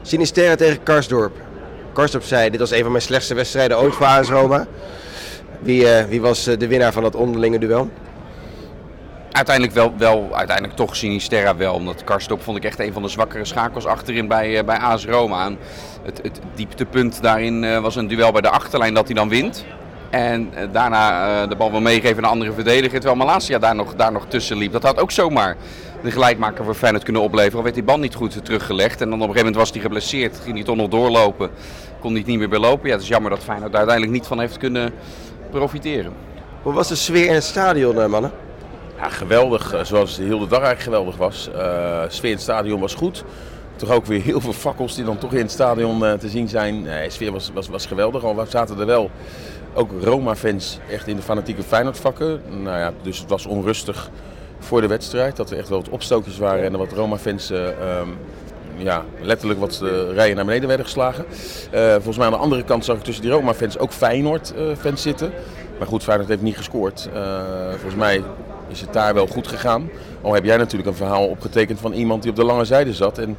Sinisterra 0.01 0.55
tegen 0.55 0.83
Karsdorp. 0.83 1.35
Karsdorp 1.93 2.23
zei, 2.23 2.49
dit 2.49 2.59
was 2.59 2.71
een 2.71 2.81
van 2.81 2.91
mijn 2.91 3.03
slechtste 3.03 3.33
wedstrijden 3.33 3.79
ooit 3.79 3.95
voor 3.95 4.05
AS 4.05 4.29
Roma. 4.29 4.67
Wie, 5.59 5.81
uh, 5.81 6.03
wie 6.03 6.21
was 6.21 6.43
de 6.43 6.67
winnaar 6.67 6.91
van 6.91 7.03
dat 7.03 7.15
onderlinge 7.15 7.59
duel? 7.59 7.89
Uiteindelijk 9.31 9.75
wel, 9.75 9.93
wel 9.97 10.29
uiteindelijk 10.31 10.77
toch 10.77 10.95
Sinisterra 10.95 11.55
wel. 11.55 11.73
Omdat 11.73 12.03
Karsdorp 12.03 12.41
vond 12.41 12.57
ik 12.57 12.63
echt 12.63 12.79
een 12.79 12.93
van 12.93 13.01
de 13.01 13.07
zwakkere 13.07 13.45
schakels 13.45 13.85
achterin 13.85 14.27
bij, 14.27 14.57
uh, 14.57 14.63
bij 14.63 14.77
AS 14.77 15.05
Roma. 15.05 15.51
Het, 16.03 16.19
het 16.21 16.39
dieptepunt 16.55 17.21
daarin 17.21 17.81
was 17.81 17.95
een 17.95 18.07
duel 18.07 18.31
bij 18.31 18.41
de 18.41 18.49
achterlijn 18.49 18.93
dat 18.93 19.05
hij 19.05 19.15
dan 19.15 19.29
wint. 19.29 19.65
En 20.13 20.51
uh, 20.53 20.63
daarna 20.71 21.47
de 21.47 21.55
bal 21.55 21.71
wil 21.71 21.81
meegeven 21.81 22.17
aan 22.17 22.23
een 22.23 22.29
andere 22.29 22.53
verdediger. 22.53 22.99
Terwijl 22.99 23.15
Malasia 23.15 23.59
daar 23.59 23.75
nog, 23.75 23.95
daar 23.95 24.11
nog 24.11 24.25
tussen 24.27 24.57
liep. 24.57 24.71
Dat 24.71 24.83
had 24.83 24.99
ook 24.99 25.11
zomaar 25.11 25.55
de 26.03 26.11
gelijkmaker 26.11 26.65
voor 26.65 26.73
Feyenoord 26.73 27.03
kunnen 27.03 27.21
opleveren. 27.21 27.57
Al 27.57 27.63
werd 27.63 27.75
die 27.75 27.83
bal 27.83 27.99
niet 27.99 28.15
goed 28.15 28.45
teruggelegd. 28.45 29.01
En 29.01 29.09
dan 29.09 29.21
op 29.21 29.27
een 29.27 29.33
gegeven 29.33 29.45
moment 29.45 29.55
was 29.55 29.71
hij 29.71 29.81
geblesseerd. 29.81 30.39
Ging 30.43 30.55
hij 30.55 30.63
toch 30.63 30.75
nog 30.75 30.87
doorlopen. 30.89 31.49
Kon 31.99 32.09
hij 32.09 32.19
het 32.19 32.27
niet 32.27 32.37
meer 32.37 32.49
belopen. 32.49 32.87
Ja, 32.87 32.93
het 32.93 33.03
is 33.03 33.07
jammer 33.07 33.29
dat 33.31 33.43
Feyenoord 33.43 33.71
daar 33.71 33.79
uiteindelijk 33.79 34.17
niet 34.17 34.27
van 34.27 34.39
heeft 34.39 34.57
kunnen 34.57 34.93
profiteren. 35.51 36.13
Hoe 36.61 36.73
was 36.73 36.87
de 36.87 36.95
sfeer 36.95 37.25
in 37.25 37.33
het 37.33 37.43
stadion, 37.43 38.09
mannen? 38.09 38.31
Ja, 38.97 39.09
geweldig. 39.09 39.75
Zoals 39.83 40.15
de 40.15 40.23
hele 40.23 40.47
dag 40.47 40.61
eigenlijk 40.61 40.81
geweldig 40.81 41.17
was. 41.17 41.49
Uh, 41.49 41.55
de 41.55 42.05
sfeer 42.07 42.29
in 42.29 42.35
het 42.35 42.43
stadion 42.43 42.79
was 42.79 42.93
goed. 42.93 43.23
Toch 43.75 43.91
ook 43.91 44.05
weer 44.05 44.21
heel 44.21 44.41
veel 44.41 44.53
fakkels 44.53 44.95
die 44.95 45.05
dan 45.05 45.17
toch 45.17 45.33
in 45.33 45.41
het 45.41 45.51
stadion 45.51 46.03
uh, 46.03 46.13
te 46.13 46.29
zien 46.29 46.47
zijn. 46.47 46.83
De 46.83 47.05
sfeer 47.07 47.31
was, 47.31 47.51
was, 47.53 47.67
was 47.67 47.85
geweldig. 47.85 48.23
Al 48.23 48.45
zaten 48.49 48.79
er 48.79 48.85
wel 48.85 49.11
ook 49.73 49.91
Roma-fans 50.01 50.79
echt 50.89 51.07
in 51.07 51.15
de 51.15 51.21
fanatieke 51.21 51.63
Feyenoord-vakken. 51.63 52.41
Nou 52.49 52.77
ja, 52.77 52.93
dus 53.01 53.19
het 53.19 53.29
was 53.29 53.45
onrustig 53.45 54.09
voor 54.59 54.81
de 54.81 54.87
wedstrijd. 54.87 55.35
Dat 55.35 55.51
er 55.51 55.57
echt 55.57 55.69
wel 55.69 55.77
wat 55.77 55.89
opstootjes 55.89 56.37
waren 56.37 56.63
en 56.63 56.71
er 56.71 56.77
wat 56.77 56.91
Roma-fans 56.91 57.51
uh, 57.51 57.67
um, 57.67 58.17
ja, 58.77 59.05
letterlijk 59.21 59.59
wat 59.59 59.79
uh, 59.83 59.89
rijen 60.13 60.35
naar 60.35 60.45
beneden 60.45 60.67
werden 60.67 60.85
geslagen. 60.85 61.25
Volgens 61.93 62.17
mij 62.17 62.25
aan 62.25 62.31
de 62.31 62.37
andere 62.37 62.63
kant 62.63 62.85
zag 62.85 62.97
ik 62.97 63.03
tussen 63.03 63.23
die 63.23 63.31
Roma-fans 63.31 63.77
ook 63.77 63.91
Feyenoord-fans 63.91 65.01
zitten. 65.01 65.31
Maar 65.77 65.87
goed, 65.87 66.03
Feyenoord 66.03 66.29
heeft 66.29 66.41
niet 66.41 66.57
gescoord. 66.57 67.09
volgens 67.69 67.95
mij 67.95 68.23
is 68.67 68.81
het 68.81 68.93
daar 68.93 69.13
wel 69.13 69.27
goed 69.27 69.47
gegaan. 69.47 69.89
Al 70.23 70.33
heb 70.33 70.43
jij 70.43 70.57
natuurlijk 70.57 70.89
een 70.89 70.95
verhaal 70.95 71.27
opgetekend 71.27 71.79
van 71.79 71.93
iemand 71.93 72.21
die 72.21 72.31
op 72.31 72.37
de 72.37 72.43
lange 72.43 72.65
zijde 72.65 72.93
zat. 72.93 73.17
En 73.17 73.37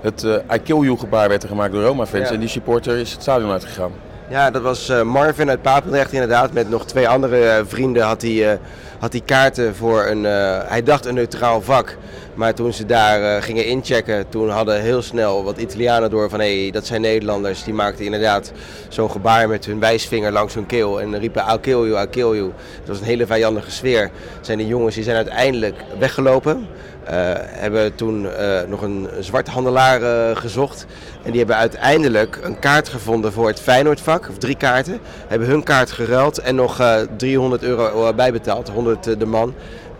het 0.00 0.22
uh, 0.22 0.34
I 0.54 0.58
kill 0.58 0.78
you 0.78 0.98
gebaar 0.98 1.28
werd 1.28 1.42
er 1.42 1.48
gemaakt 1.48 1.72
door 1.72 1.82
Roma-fans. 1.82 2.28
Ja. 2.28 2.34
En 2.34 2.40
die 2.40 2.48
supporter 2.48 2.96
is 2.96 3.12
het 3.12 3.22
stadion 3.22 3.50
uitgegaan. 3.50 3.92
Ja, 4.28 4.50
dat 4.50 4.62
was 4.62 4.90
uh, 4.90 5.02
Marvin 5.02 5.48
uit 5.48 5.62
Papendrecht 5.62 6.12
inderdaad. 6.12 6.52
Met 6.52 6.70
nog 6.70 6.86
twee 6.86 7.08
andere 7.08 7.58
uh, 7.58 7.66
vrienden 7.66 8.02
had 8.02 8.22
hij, 8.22 8.58
had 8.98 9.12
hij 9.12 9.22
kaarten 9.24 9.74
voor 9.74 10.04
een, 10.06 10.24
hij 10.68 10.82
dacht 10.82 11.06
een 11.06 11.14
neutraal 11.14 11.60
vak. 11.60 11.96
Maar 12.34 12.54
toen 12.54 12.72
ze 12.72 12.86
daar 12.86 13.42
gingen 13.42 13.66
inchecken, 13.66 14.28
toen 14.28 14.48
hadden 14.48 14.80
heel 14.80 15.02
snel 15.02 15.44
wat 15.44 15.58
Italianen 15.58 16.10
door 16.10 16.30
van 16.30 16.40
hé, 16.40 16.62
hey, 16.62 16.70
dat 16.70 16.86
zijn 16.86 17.00
Nederlanders. 17.00 17.64
Die 17.64 17.74
maakten 17.74 18.04
inderdaad 18.04 18.52
zo'n 18.88 19.10
gebaar 19.10 19.48
met 19.48 19.64
hun 19.64 19.80
wijsvinger 19.80 20.32
langs 20.32 20.54
hun 20.54 20.66
keel 20.66 21.00
en 21.00 21.18
riepen 21.18 21.44
I'll 21.48 21.58
kill 21.58 21.88
you, 21.88 21.98
I'll 21.98 22.06
kill 22.06 22.34
you. 22.36 22.52
Het 22.78 22.88
was 22.88 22.98
een 22.98 23.04
hele 23.04 23.26
vijandige 23.26 23.70
sfeer. 23.70 24.10
Zijn 24.40 24.58
die 24.58 24.66
jongens 24.66 24.94
die 24.94 25.04
zijn 25.04 25.16
uiteindelijk 25.16 25.76
weggelopen. 25.98 26.66
Uh, 27.04 27.10
hebben 27.36 27.94
toen 27.94 28.22
uh, 28.22 28.60
nog 28.68 28.82
een 28.82 29.08
zwart 29.20 29.48
handelaar 29.48 30.02
uh, 30.02 30.36
gezocht. 30.36 30.86
En 31.22 31.30
die 31.30 31.38
hebben 31.38 31.56
uiteindelijk 31.56 32.38
een 32.42 32.58
kaart 32.58 32.88
gevonden 32.88 33.32
voor 33.32 33.46
het 33.46 33.60
Feyenoordvak, 33.60 34.28
of 34.28 34.38
drie 34.38 34.56
kaarten. 34.56 34.98
Hebben 35.26 35.48
hun 35.48 35.62
kaart 35.62 35.90
geruild 35.90 36.38
en 36.38 36.54
nog 36.54 36.82
300 37.16 37.62
euro 37.62 38.14
bijbetaald, 38.14 38.68
100 38.68 39.18
de 39.18 39.26
man. 39.26 39.54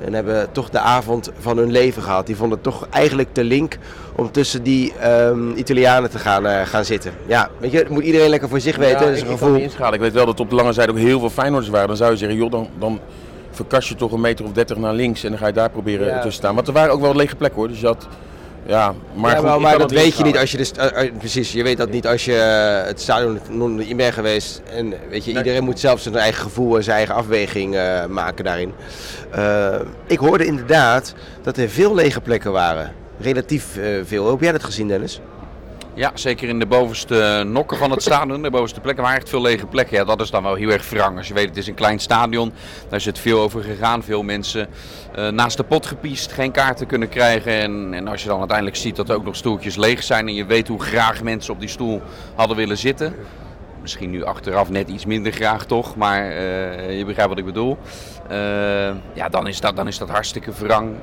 En 0.05 0.15
hebben 0.15 0.53
toch 0.53 0.71
de 0.71 0.79
avond 0.79 1.31
van 1.39 1.57
hun 1.57 1.71
leven 1.71 2.03
gehad. 2.03 2.27
Die 2.27 2.37
vonden 2.37 2.61
toch 2.61 2.87
eigenlijk 2.91 3.35
de 3.35 3.45
link 3.45 3.79
om 4.17 4.31
tussen 4.31 4.63
die 4.63 4.93
um, 5.09 5.57
Italianen 5.57 6.11
te 6.11 6.19
gaan, 6.19 6.67
gaan 6.67 6.85
zitten. 6.85 7.13
Ja, 7.27 7.51
weet 7.59 7.73
je, 7.73 7.79
dat 7.79 7.89
moet 7.89 8.05
iedereen 8.05 8.29
lekker 8.29 8.49
voor 8.49 8.61
zich 8.61 8.77
weten. 8.77 8.99
Ja, 8.99 9.05
dat 9.05 9.09
is 9.09 9.19
ik, 9.19 9.25
een 9.25 9.33
ik 9.33 9.39
gevoel. 9.39 9.93
Ik 9.93 10.01
weet 10.01 10.13
wel 10.13 10.27
dat 10.27 10.41
op 10.41 10.51
de 10.51 10.55
lange 10.55 10.73
zijde 10.73 10.93
ook 10.93 10.99
heel 10.99 11.21
veel 11.21 11.31
Feyenoorders 11.31 11.71
waren. 11.71 11.89
Dan 11.89 11.97
zou 11.97 12.11
je 12.11 12.17
zeggen, 12.17 12.37
joh, 12.37 12.51
dan... 12.51 12.69
dan 12.79 13.01
verkast 13.55 13.89
je 13.89 13.95
toch 13.95 14.13
een 14.13 14.21
meter 14.21 14.45
of 14.45 14.53
30 14.53 14.77
naar 14.77 14.95
links 14.95 15.25
en 15.25 15.31
dan 15.31 15.39
ga 15.39 15.47
je 15.47 15.53
daar 15.53 15.71
proberen 15.71 16.07
ja. 16.07 16.15
tussen 16.15 16.33
staan. 16.33 16.55
Want 16.55 16.67
er 16.67 16.73
waren 16.73 16.93
ook 16.93 17.01
wel 17.01 17.17
lege 17.17 17.37
plekken 17.37 17.59
hoor. 17.59 17.69
Dus 17.69 17.81
je 17.81 17.87
had, 17.87 18.07
ja, 18.67 18.95
maar, 19.15 19.31
ja, 19.31 19.37
goed, 19.37 19.47
maar, 19.47 19.61
maar 19.61 19.79
dat 19.79 19.91
weet 19.91 20.17
je 20.17 20.25
niet 20.25 20.39
als 20.39 20.51
je 20.51 20.57
de, 20.57 20.93
uh, 20.97 21.05
uh, 21.05 21.13
precies, 21.19 21.53
je 21.53 21.63
weet 21.63 21.77
dat 21.77 21.91
niet 21.91 22.07
als 22.07 22.25
je 22.25 22.33
uh, 22.83 22.87
het 22.87 23.01
stadion 23.01 23.39
nog 23.51 23.69
niet 23.69 23.97
bent 23.97 24.15
geweest. 24.15 24.63
En 24.71 24.95
weet 25.11 25.25
je, 25.25 25.33
nee. 25.33 25.43
iedereen 25.43 25.65
moet 25.65 25.81
zelf 25.81 26.01
zijn 26.01 26.17
eigen 26.17 26.43
gevoel 26.43 26.77
en 26.77 26.83
zijn 26.83 26.97
eigen 26.97 27.15
afweging 27.15 27.75
uh, 27.75 28.07
maken 28.07 28.45
daarin. 28.45 28.73
Ik 30.07 30.19
hoorde 30.19 30.45
inderdaad 30.45 31.15
dat 31.43 31.57
er 31.57 31.69
veel 31.69 31.95
lege 31.95 32.21
plekken 32.21 32.53
waren. 32.53 32.93
Relatief 33.21 33.79
veel. 34.05 34.23
Hoe 34.23 34.31
heb 34.31 34.41
jij 34.41 34.53
dat 34.53 34.65
gezien, 34.65 34.89
Dennis? 34.89 35.21
Ja, 35.95 36.11
zeker 36.15 36.49
in 36.49 36.59
de 36.59 36.67
bovenste 36.67 37.45
nokken 37.47 37.77
van 37.77 37.91
het 37.91 38.03
stadion, 38.03 38.43
de 38.43 38.51
bovenste 38.51 38.81
plekken 38.81 39.03
waren 39.03 39.19
echt 39.19 39.29
veel 39.29 39.41
lege 39.41 39.67
plekken. 39.67 39.97
Ja, 39.97 40.05
dat 40.05 40.21
is 40.21 40.31
dan 40.31 40.43
wel 40.43 40.55
heel 40.55 40.71
erg 40.71 40.91
wrang. 40.91 41.17
Als 41.17 41.29
je 41.29 41.35
weet, 41.35 41.49
het 41.49 41.57
is 41.57 41.67
een 41.67 41.75
klein 41.75 41.99
stadion, 41.99 42.53
daar 42.89 42.99
is 42.99 43.05
het 43.05 43.19
veel 43.19 43.41
over 43.41 43.63
gegaan. 43.63 44.03
Veel 44.03 44.23
mensen 44.23 44.69
uh, 45.19 45.29
naast 45.29 45.57
de 45.57 45.63
pot 45.63 45.87
gepiest, 45.87 46.33
geen 46.33 46.51
kaarten 46.51 46.87
kunnen 46.87 47.09
krijgen. 47.09 47.53
En, 47.53 47.95
en, 47.95 48.09
als 48.09 48.23
je 48.23 48.29
dan 48.29 48.39
uiteindelijk 48.39 48.77
ziet 48.77 48.97
dat 48.97 49.09
er 49.09 49.15
ook 49.15 49.25
nog 49.25 49.37
stoeltjes 49.37 49.77
leeg 49.77 50.03
zijn 50.03 50.29
en 50.29 50.35
je 50.35 50.45
weet 50.45 50.69
hoe 50.69 50.83
graag 50.83 51.23
mensen 51.23 51.55
op 51.55 51.61
die 51.61 51.69
stoel 51.69 52.03
hadden 52.35 52.57
willen 52.57 52.79
zitten. 52.79 53.15
Misschien 53.81 54.11
nu 54.11 54.25
achteraf 54.25 54.71
net 54.71 54.89
iets 54.89 55.05
minder 55.05 55.33
graag 55.33 55.67
toch, 55.67 55.97
maar 55.97 56.31
uh, 56.31 56.99
je 56.99 57.05
begrijpt 57.05 57.31
wat 57.31 57.39
ik 57.39 57.45
bedoel. 57.45 57.79
Uh, 58.31 58.37
ja, 59.15 59.29
dan 59.31 59.47
is, 59.47 59.61
dat, 59.61 59.77
dan 59.77 59.89
is 59.89 59.99
dat 59.99 60.09
hartstikke 60.09 60.53
wrang 60.59 60.95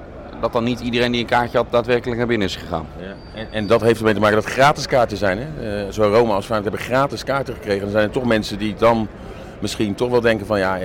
dat 0.42 0.54
dan 0.54 0.64
niet 0.64 0.80
iedereen 0.80 1.12
die 1.12 1.22
een 1.22 1.28
kaartje 1.28 1.58
had 1.58 1.68
daadwerkelijk 1.70 2.18
naar 2.18 2.28
binnen 2.28 2.48
is 2.48 2.56
gegaan. 2.56 2.88
Ja. 3.00 3.40
En, 3.40 3.48
en, 3.52 3.68
dat 3.68 3.82
heeft 3.82 4.00
ermee 4.00 4.14
te 4.14 4.20
maken 4.20 4.36
dat 4.36 4.46
gratis 4.46 4.88
kaarten 4.88 5.18
zijn. 5.18 5.38
Hè? 5.38 5.84
Uh, 5.86 5.92
zowel 5.92 6.12
Roma 6.12 6.34
als 6.34 6.46
Feyenoord 6.46 6.72
hebben 6.72 6.94
gratis 6.94 7.24
kaarten 7.24 7.54
gekregen. 7.54 7.82
Dan 7.82 7.92
zijn 7.92 8.04
er 8.04 8.12
toch 8.12 8.26
mensen 8.26 8.58
die 8.58 8.76
dan 8.78 9.08
misschien 9.60 9.96
toch 9.96 10.10
wel 10.10 10.22
denken 10.22 10.46
van 10.46 10.60
ja, 10.60 10.78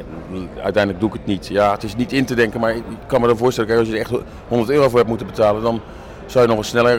uiteindelijk 0.62 1.00
doe 1.00 1.08
ik 1.08 1.14
het 1.14 1.26
niet. 1.26 1.46
Ja, 1.46 1.72
het 1.72 1.82
is 1.82 1.96
niet 1.96 2.12
in 2.12 2.24
te 2.24 2.34
denken, 2.34 2.60
maar 2.60 2.76
ik 2.76 2.82
kan 3.06 3.20
me 3.20 3.26
dan 3.26 3.36
voorstellen, 3.36 3.68
kijk, 3.68 3.80
als 3.80 3.88
je 3.88 3.94
er 3.94 4.00
echt 4.00 4.22
100 4.48 4.70
euro 4.70 4.88
voor 4.88 4.98
hebt 4.98 5.08
moeten 5.08 5.26
betalen, 5.26 5.62
dan 5.62 5.80
zou 6.26 6.42
je 6.42 6.54
nog 6.54 6.56
wel 6.56 6.68
sneller 6.68 6.98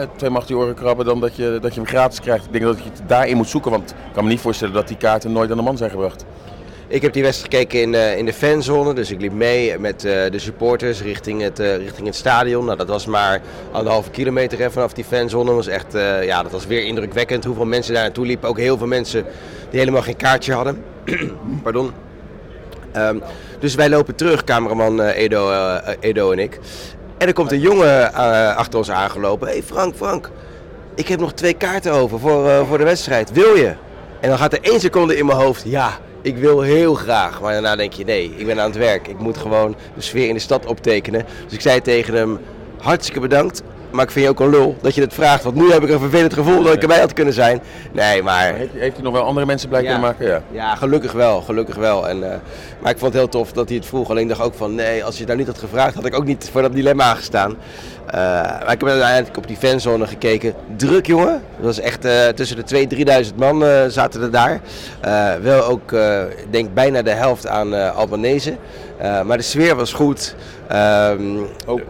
uh, 0.00 0.06
twee 0.16 0.30
macht 0.30 0.52
oren 0.52 0.74
krabben 0.74 1.04
dan 1.04 1.20
dat 1.20 1.36
je, 1.36 1.58
dat 1.60 1.74
je 1.74 1.80
hem 1.80 1.88
gratis 1.88 2.20
krijgt. 2.20 2.44
Ik 2.44 2.52
denk 2.52 2.64
dat 2.64 2.78
je 2.78 2.90
het 2.90 3.02
daarin 3.06 3.36
moet 3.36 3.48
zoeken, 3.48 3.70
want 3.70 3.90
ik 3.90 4.12
kan 4.12 4.24
me 4.24 4.30
niet 4.30 4.40
voorstellen 4.40 4.74
dat 4.74 4.88
die 4.88 4.96
kaarten 4.96 5.32
nooit 5.32 5.50
aan 5.50 5.56
de 5.56 5.62
man 5.62 5.76
zijn 5.76 5.90
gebracht. 5.90 6.24
Ik 6.88 7.02
heb 7.02 7.12
die 7.12 7.22
wedstrijd 7.22 7.52
gekeken 7.52 7.80
in, 7.80 7.92
uh, 7.92 8.18
in 8.18 8.24
de 8.24 8.32
fanzone, 8.32 8.94
dus 8.94 9.10
ik 9.10 9.20
liep 9.20 9.32
mee 9.32 9.78
met 9.78 10.04
uh, 10.04 10.12
de 10.30 10.38
supporters 10.38 11.02
richting 11.02 11.42
het, 11.42 11.60
uh, 11.60 11.76
richting 11.76 12.06
het 12.06 12.16
stadion. 12.16 12.64
Nou, 12.64 12.76
dat 12.76 12.88
was 12.88 13.06
maar 13.06 13.40
anderhalve 13.72 14.10
kilometer 14.10 14.70
vanaf 14.70 14.92
die 14.92 15.04
fanzone. 15.04 15.44
Dat 15.44 15.54
was 15.54 15.66
echt, 15.66 15.92
ja, 16.22 16.42
dat 16.42 16.52
was 16.52 16.66
weer 16.66 16.84
indrukwekkend 16.84 17.44
hoeveel 17.44 17.64
mensen 17.64 17.94
daar 17.94 18.02
naartoe 18.02 18.26
liepen. 18.26 18.48
Ook 18.48 18.58
heel 18.58 18.78
veel 18.78 18.86
mensen 18.86 19.24
die 19.70 19.78
helemaal 19.78 20.02
geen 20.02 20.16
kaartje 20.16 20.52
hadden. 20.52 20.82
Pardon. 21.62 21.92
Um, 22.96 23.22
dus 23.58 23.74
wij 23.74 23.88
lopen 23.88 24.14
terug, 24.14 24.44
cameraman 24.44 25.00
Edo, 25.00 25.52
Edo 26.00 26.32
en 26.32 26.38
ik. 26.38 26.58
En 27.18 27.26
er 27.26 27.32
komt 27.32 27.52
een 27.52 27.60
jongen 27.60 28.14
achter 28.56 28.78
ons 28.78 28.90
aangelopen. 28.90 29.46
Hé 29.46 29.52
hey 29.52 29.62
Frank, 29.62 29.94
Frank, 29.94 30.30
ik 30.94 31.08
heb 31.08 31.20
nog 31.20 31.32
twee 31.32 31.54
kaarten 31.54 31.92
over 31.92 32.18
voor, 32.18 32.66
voor 32.66 32.78
de 32.78 32.84
wedstrijd. 32.84 33.32
Wil 33.32 33.54
je? 33.54 33.74
En 34.20 34.28
dan 34.28 34.38
gaat 34.38 34.52
er 34.52 34.62
één 34.62 34.80
seconde 34.80 35.16
in 35.16 35.26
mijn 35.26 35.38
hoofd, 35.38 35.62
ja, 35.64 35.98
ik 36.26 36.36
wil 36.36 36.60
heel 36.60 36.94
graag. 36.94 37.40
Maar 37.40 37.52
daarna 37.52 37.76
denk 37.76 37.92
je, 37.92 38.04
nee, 38.04 38.34
ik 38.36 38.46
ben 38.46 38.60
aan 38.60 38.70
het 38.70 38.78
werk. 38.78 39.08
Ik 39.08 39.18
moet 39.18 39.36
gewoon 39.36 39.76
de 39.94 40.00
sfeer 40.00 40.28
in 40.28 40.34
de 40.34 40.40
stad 40.40 40.66
optekenen. 40.66 41.26
Dus 41.44 41.52
ik 41.52 41.60
zei 41.60 41.80
tegen 41.80 42.14
hem, 42.14 42.38
hartstikke 42.78 43.20
bedankt. 43.20 43.62
Maar 43.96 44.04
ik 44.04 44.10
vind 44.10 44.24
je 44.24 44.30
ook 44.30 44.40
een 44.40 44.50
lul 44.50 44.76
dat 44.80 44.94
je 44.94 45.00
het 45.00 45.14
vraagt. 45.14 45.44
Want 45.44 45.56
nu 45.56 45.72
heb 45.72 45.82
ik 45.82 45.90
een 45.90 45.98
vervelend 45.98 46.34
gevoel 46.34 46.62
dat 46.62 46.74
ik 46.74 46.82
erbij 46.82 47.00
had 47.00 47.12
kunnen 47.12 47.34
zijn. 47.34 47.62
Nee, 47.92 48.22
maar... 48.22 48.54
Heeft, 48.54 48.72
heeft 48.72 48.94
hij 48.94 49.04
nog 49.04 49.12
wel 49.12 49.22
andere 49.22 49.46
mensen 49.46 49.68
blij 49.68 49.82
kunnen 49.82 50.00
maken? 50.00 50.26
Ja. 50.26 50.42
ja, 50.50 50.74
gelukkig 50.74 51.12
wel. 51.12 51.40
Gelukkig 51.40 51.74
wel. 51.74 52.08
En, 52.08 52.16
uh, 52.16 52.28
maar 52.80 52.90
ik 52.92 52.98
vond 52.98 53.12
het 53.12 53.22
heel 53.22 53.28
tof 53.28 53.52
dat 53.52 53.68
hij 53.68 53.76
het 53.76 53.86
vroeg. 53.86 54.10
Alleen 54.10 54.28
dacht 54.28 54.40
ook 54.40 54.54
van, 54.54 54.74
nee, 54.74 55.04
als 55.04 55.18
je 55.18 55.26
daar 55.26 55.36
niet 55.36 55.46
had 55.46 55.58
gevraagd, 55.58 55.94
had 55.94 56.06
ik 56.06 56.14
ook 56.14 56.24
niet 56.24 56.48
voor 56.52 56.62
dat 56.62 56.72
dilemma 56.72 57.14
gestaan. 57.14 57.50
Uh, 57.50 58.12
maar 58.12 58.72
ik 58.72 58.80
heb 58.80 58.88
uiteindelijk 58.88 59.36
op 59.36 59.46
die 59.46 59.56
fanzone 59.56 60.06
gekeken. 60.06 60.54
Druk, 60.76 61.06
jongen. 61.06 61.42
Dat 61.56 61.64
was 61.64 61.80
echt 61.80 62.04
uh, 62.04 62.26
tussen 62.26 62.66
de 62.66 62.86
2.000, 63.24 63.26
3.000 63.28 63.34
man 63.36 63.64
zaten 63.90 64.22
er 64.22 64.30
daar. 64.30 64.60
wel 65.42 65.64
ook, 65.64 65.92
ik 66.36 66.46
denk, 66.52 66.74
bijna 66.74 67.02
de 67.02 67.10
helft 67.10 67.46
aan 67.46 67.94
Albanese. 67.94 68.56
maar 69.24 69.36
de 69.36 69.42
sfeer 69.42 69.76
was 69.76 69.92
goed. 69.92 70.34
Ehm, 70.68 71.38
ook 71.66 71.80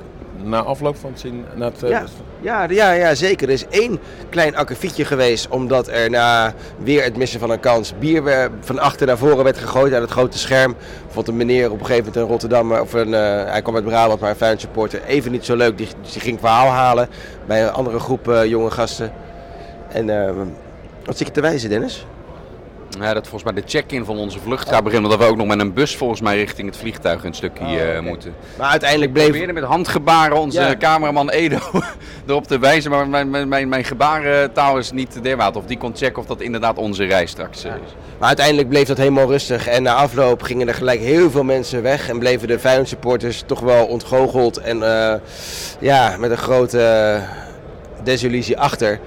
na 0.48 0.62
afloop 0.62 0.96
van 0.96 1.10
het 1.10 1.20
zien? 1.20 1.44
Na 1.54 1.64
het, 1.64 1.80
ja, 1.80 2.04
ja, 2.40 2.66
ja, 2.70 2.92
ja, 2.92 3.14
zeker. 3.14 3.48
Er 3.48 3.54
is 3.54 3.66
één 3.68 3.98
klein 4.28 4.56
akkefietje 4.56 5.04
geweest, 5.04 5.48
omdat 5.48 5.88
er 5.88 6.10
na 6.10 6.54
weer 6.78 7.04
het 7.04 7.16
missen 7.16 7.40
van 7.40 7.50
een 7.50 7.60
kans 7.60 7.92
bier 7.98 8.50
van 8.60 8.78
achter 8.78 9.06
naar 9.06 9.18
voren 9.18 9.44
werd 9.44 9.58
gegooid 9.58 9.94
aan 9.94 10.00
het 10.00 10.10
grote 10.10 10.38
scherm. 10.38 10.76
Vond 11.08 11.28
een 11.28 11.36
meneer 11.36 11.70
op 11.70 11.80
een 11.80 11.86
gegeven 11.86 12.04
moment 12.04 12.24
in 12.24 12.30
Rotterdam, 12.30 12.72
of 12.72 12.92
een, 12.92 13.08
uh, 13.08 13.44
hij 13.44 13.62
kwam 13.62 13.74
uit 13.74 13.84
Brabant, 13.84 14.20
maar 14.20 14.30
een 14.30 14.36
fan 14.36 14.58
supporter, 14.58 15.04
even 15.04 15.32
niet 15.32 15.44
zo 15.44 15.56
leuk. 15.56 15.78
Die, 15.78 15.88
ging 16.02 16.40
verhaal 16.40 16.68
halen 16.68 17.08
bij 17.46 17.62
een 17.62 17.72
andere 17.72 17.98
groep 17.98 18.42
jonge 18.46 18.70
gasten. 18.70 19.12
En 19.88 20.08
uh, 20.08 20.30
wat 21.04 21.16
zit 21.16 21.26
je 21.26 21.32
te 21.32 21.40
wijzen, 21.40 21.68
Dennis? 21.68 22.06
Ja, 23.00 23.14
dat 23.14 23.28
volgens 23.28 23.52
mij 23.52 23.62
de 23.62 23.68
check-in 23.68 24.04
van 24.04 24.18
onze 24.18 24.40
vlucht 24.40 24.68
gaat 24.68 24.84
beginnen. 24.84 25.10
Dat 25.10 25.18
we 25.18 25.24
ook 25.24 25.36
nog 25.36 25.46
met 25.46 25.60
een 25.60 25.72
bus 25.72 25.96
volgens 25.96 26.20
mij 26.20 26.36
richting 26.36 26.68
het 26.68 26.76
vliegtuig 26.76 27.24
een 27.24 27.34
stukje 27.34 27.64
oh, 27.64 27.72
okay. 27.72 28.00
moeten. 28.00 28.34
Maar 28.58 28.70
uiteindelijk 28.70 29.12
bleef... 29.12 29.24
We 29.24 29.30
probeerden 29.30 29.54
met 29.54 29.64
handgebaren 29.64 30.36
onze 30.36 30.60
ja. 30.60 30.76
cameraman 30.76 31.30
Edo 31.30 31.58
erop 32.26 32.46
te 32.46 32.58
wijzen. 32.58 32.90
Maar 32.90 33.08
mijn, 33.08 33.30
mijn, 33.30 33.48
mijn, 33.48 33.68
mijn 33.68 33.84
gebarentaal 33.84 34.78
is 34.78 34.92
niet 34.92 35.22
derwaard. 35.22 35.56
Of 35.56 35.64
die 35.64 35.78
kon 35.78 35.96
checken 35.96 36.22
of 36.22 36.26
dat 36.26 36.40
inderdaad 36.40 36.76
onze 36.76 37.04
reis 37.04 37.30
straks 37.30 37.62
ja. 37.62 37.74
is. 37.74 37.94
Maar 38.18 38.28
uiteindelijk 38.28 38.68
bleef 38.68 38.86
dat 38.86 38.96
helemaal 38.96 39.28
rustig. 39.28 39.66
En 39.66 39.82
na 39.82 39.94
afloop 39.94 40.42
gingen 40.42 40.68
er 40.68 40.74
gelijk 40.74 41.00
heel 41.00 41.30
veel 41.30 41.44
mensen 41.44 41.82
weg. 41.82 42.08
En 42.08 42.18
bleven 42.18 42.48
de 42.48 42.58
Feyenoord 42.58 42.88
supporters 42.88 43.42
toch 43.46 43.60
wel 43.60 43.86
ontgoocheld. 43.86 44.56
En 44.56 44.76
uh, 44.76 45.14
ja, 45.80 46.16
met 46.18 46.30
een 46.30 46.36
grote 46.36 47.20
desillusie 48.02 48.58
achter. 48.58 49.00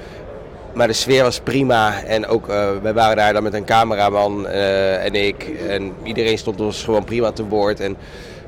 Maar 0.74 0.88
de 0.88 0.94
sfeer 0.94 1.24
was 1.24 1.40
prima. 1.40 2.04
En 2.04 2.28
ook, 2.28 2.50
uh, 2.50 2.70
wij 2.82 2.94
waren 2.94 3.18
daar 3.18 3.34
dan 3.34 3.44
met 3.44 3.54
een 3.54 3.66
cameraman 3.66 4.46
uh, 4.46 5.06
en 5.06 5.16
ik. 5.16 5.44
En 5.68 5.94
iedereen 6.04 6.38
stond 6.38 6.62
ons 6.62 6.84
gewoon 6.84 7.04
prima 7.04 7.32
te 7.32 7.46
woord. 7.46 7.80
En 7.80 7.98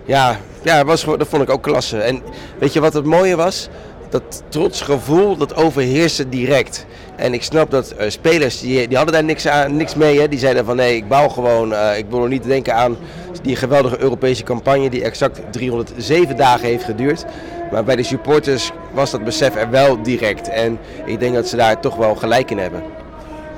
ja, 0.05 0.39
ja 0.63 0.85
was, 0.85 1.05
dat 1.05 1.27
vond 1.27 1.43
ik 1.43 1.49
ook 1.49 1.63
klasse. 1.63 2.01
En 2.01 2.21
weet 2.59 2.73
je 2.73 2.79
wat 2.79 2.93
het 2.93 3.05
mooie 3.05 3.35
was? 3.35 3.69
Dat 4.12 4.44
trots 4.50 4.82
gevoel, 4.82 5.38
dat 5.38 5.56
overheerste 5.56 6.30
direct. 6.30 6.86
En 7.15 7.34
ik 7.34 7.44
snap 7.44 7.72
dat 7.72 7.94
uh, 8.00 8.10
spelers, 8.10 8.60
die, 8.60 8.88
die 8.88 8.98
hadden 8.98 9.15
daar 9.15 9.24
niks, 9.24 9.48
aan, 9.48 9.75
niks 9.75 9.96
mee. 9.96 10.20
Hè. 10.20 10.27
Die 10.27 10.39
zeiden 10.39 10.65
van 10.65 10.75
nee, 10.75 10.96
ik 10.96 11.08
bouw 11.08 11.27
gewoon. 11.27 11.74
ik 11.74 12.06
wil 12.10 12.20
nog 12.20 12.27
niet 12.27 12.44
denken 12.44 12.75
aan 12.75 12.98
die 13.41 13.56
geweldige 13.56 14.01
Europese 14.01 14.44
campagne 14.44 14.89
die 14.89 15.03
exact 15.03 15.41
307 15.51 16.36
dagen 16.36 16.68
heeft 16.68 16.84
geduurd. 16.84 17.25
Maar 17.72 17.84
bij 17.84 17.96
de 17.96 18.03
supporters 18.03 18.72
was 18.91 19.12
dat 19.12 19.24
besef 19.24 19.56
er 19.56 19.70
wel 19.70 20.01
direct. 20.01 20.50
En 20.50 20.80
ik 21.06 21.20
denk 21.20 21.34
dat 21.34 21.48
ze 21.48 21.56
daar 21.56 21.80
toch 21.80 21.96
wel 21.96 22.15
gelijk 22.15 22.51
in 22.51 22.58
hebben. 22.58 22.84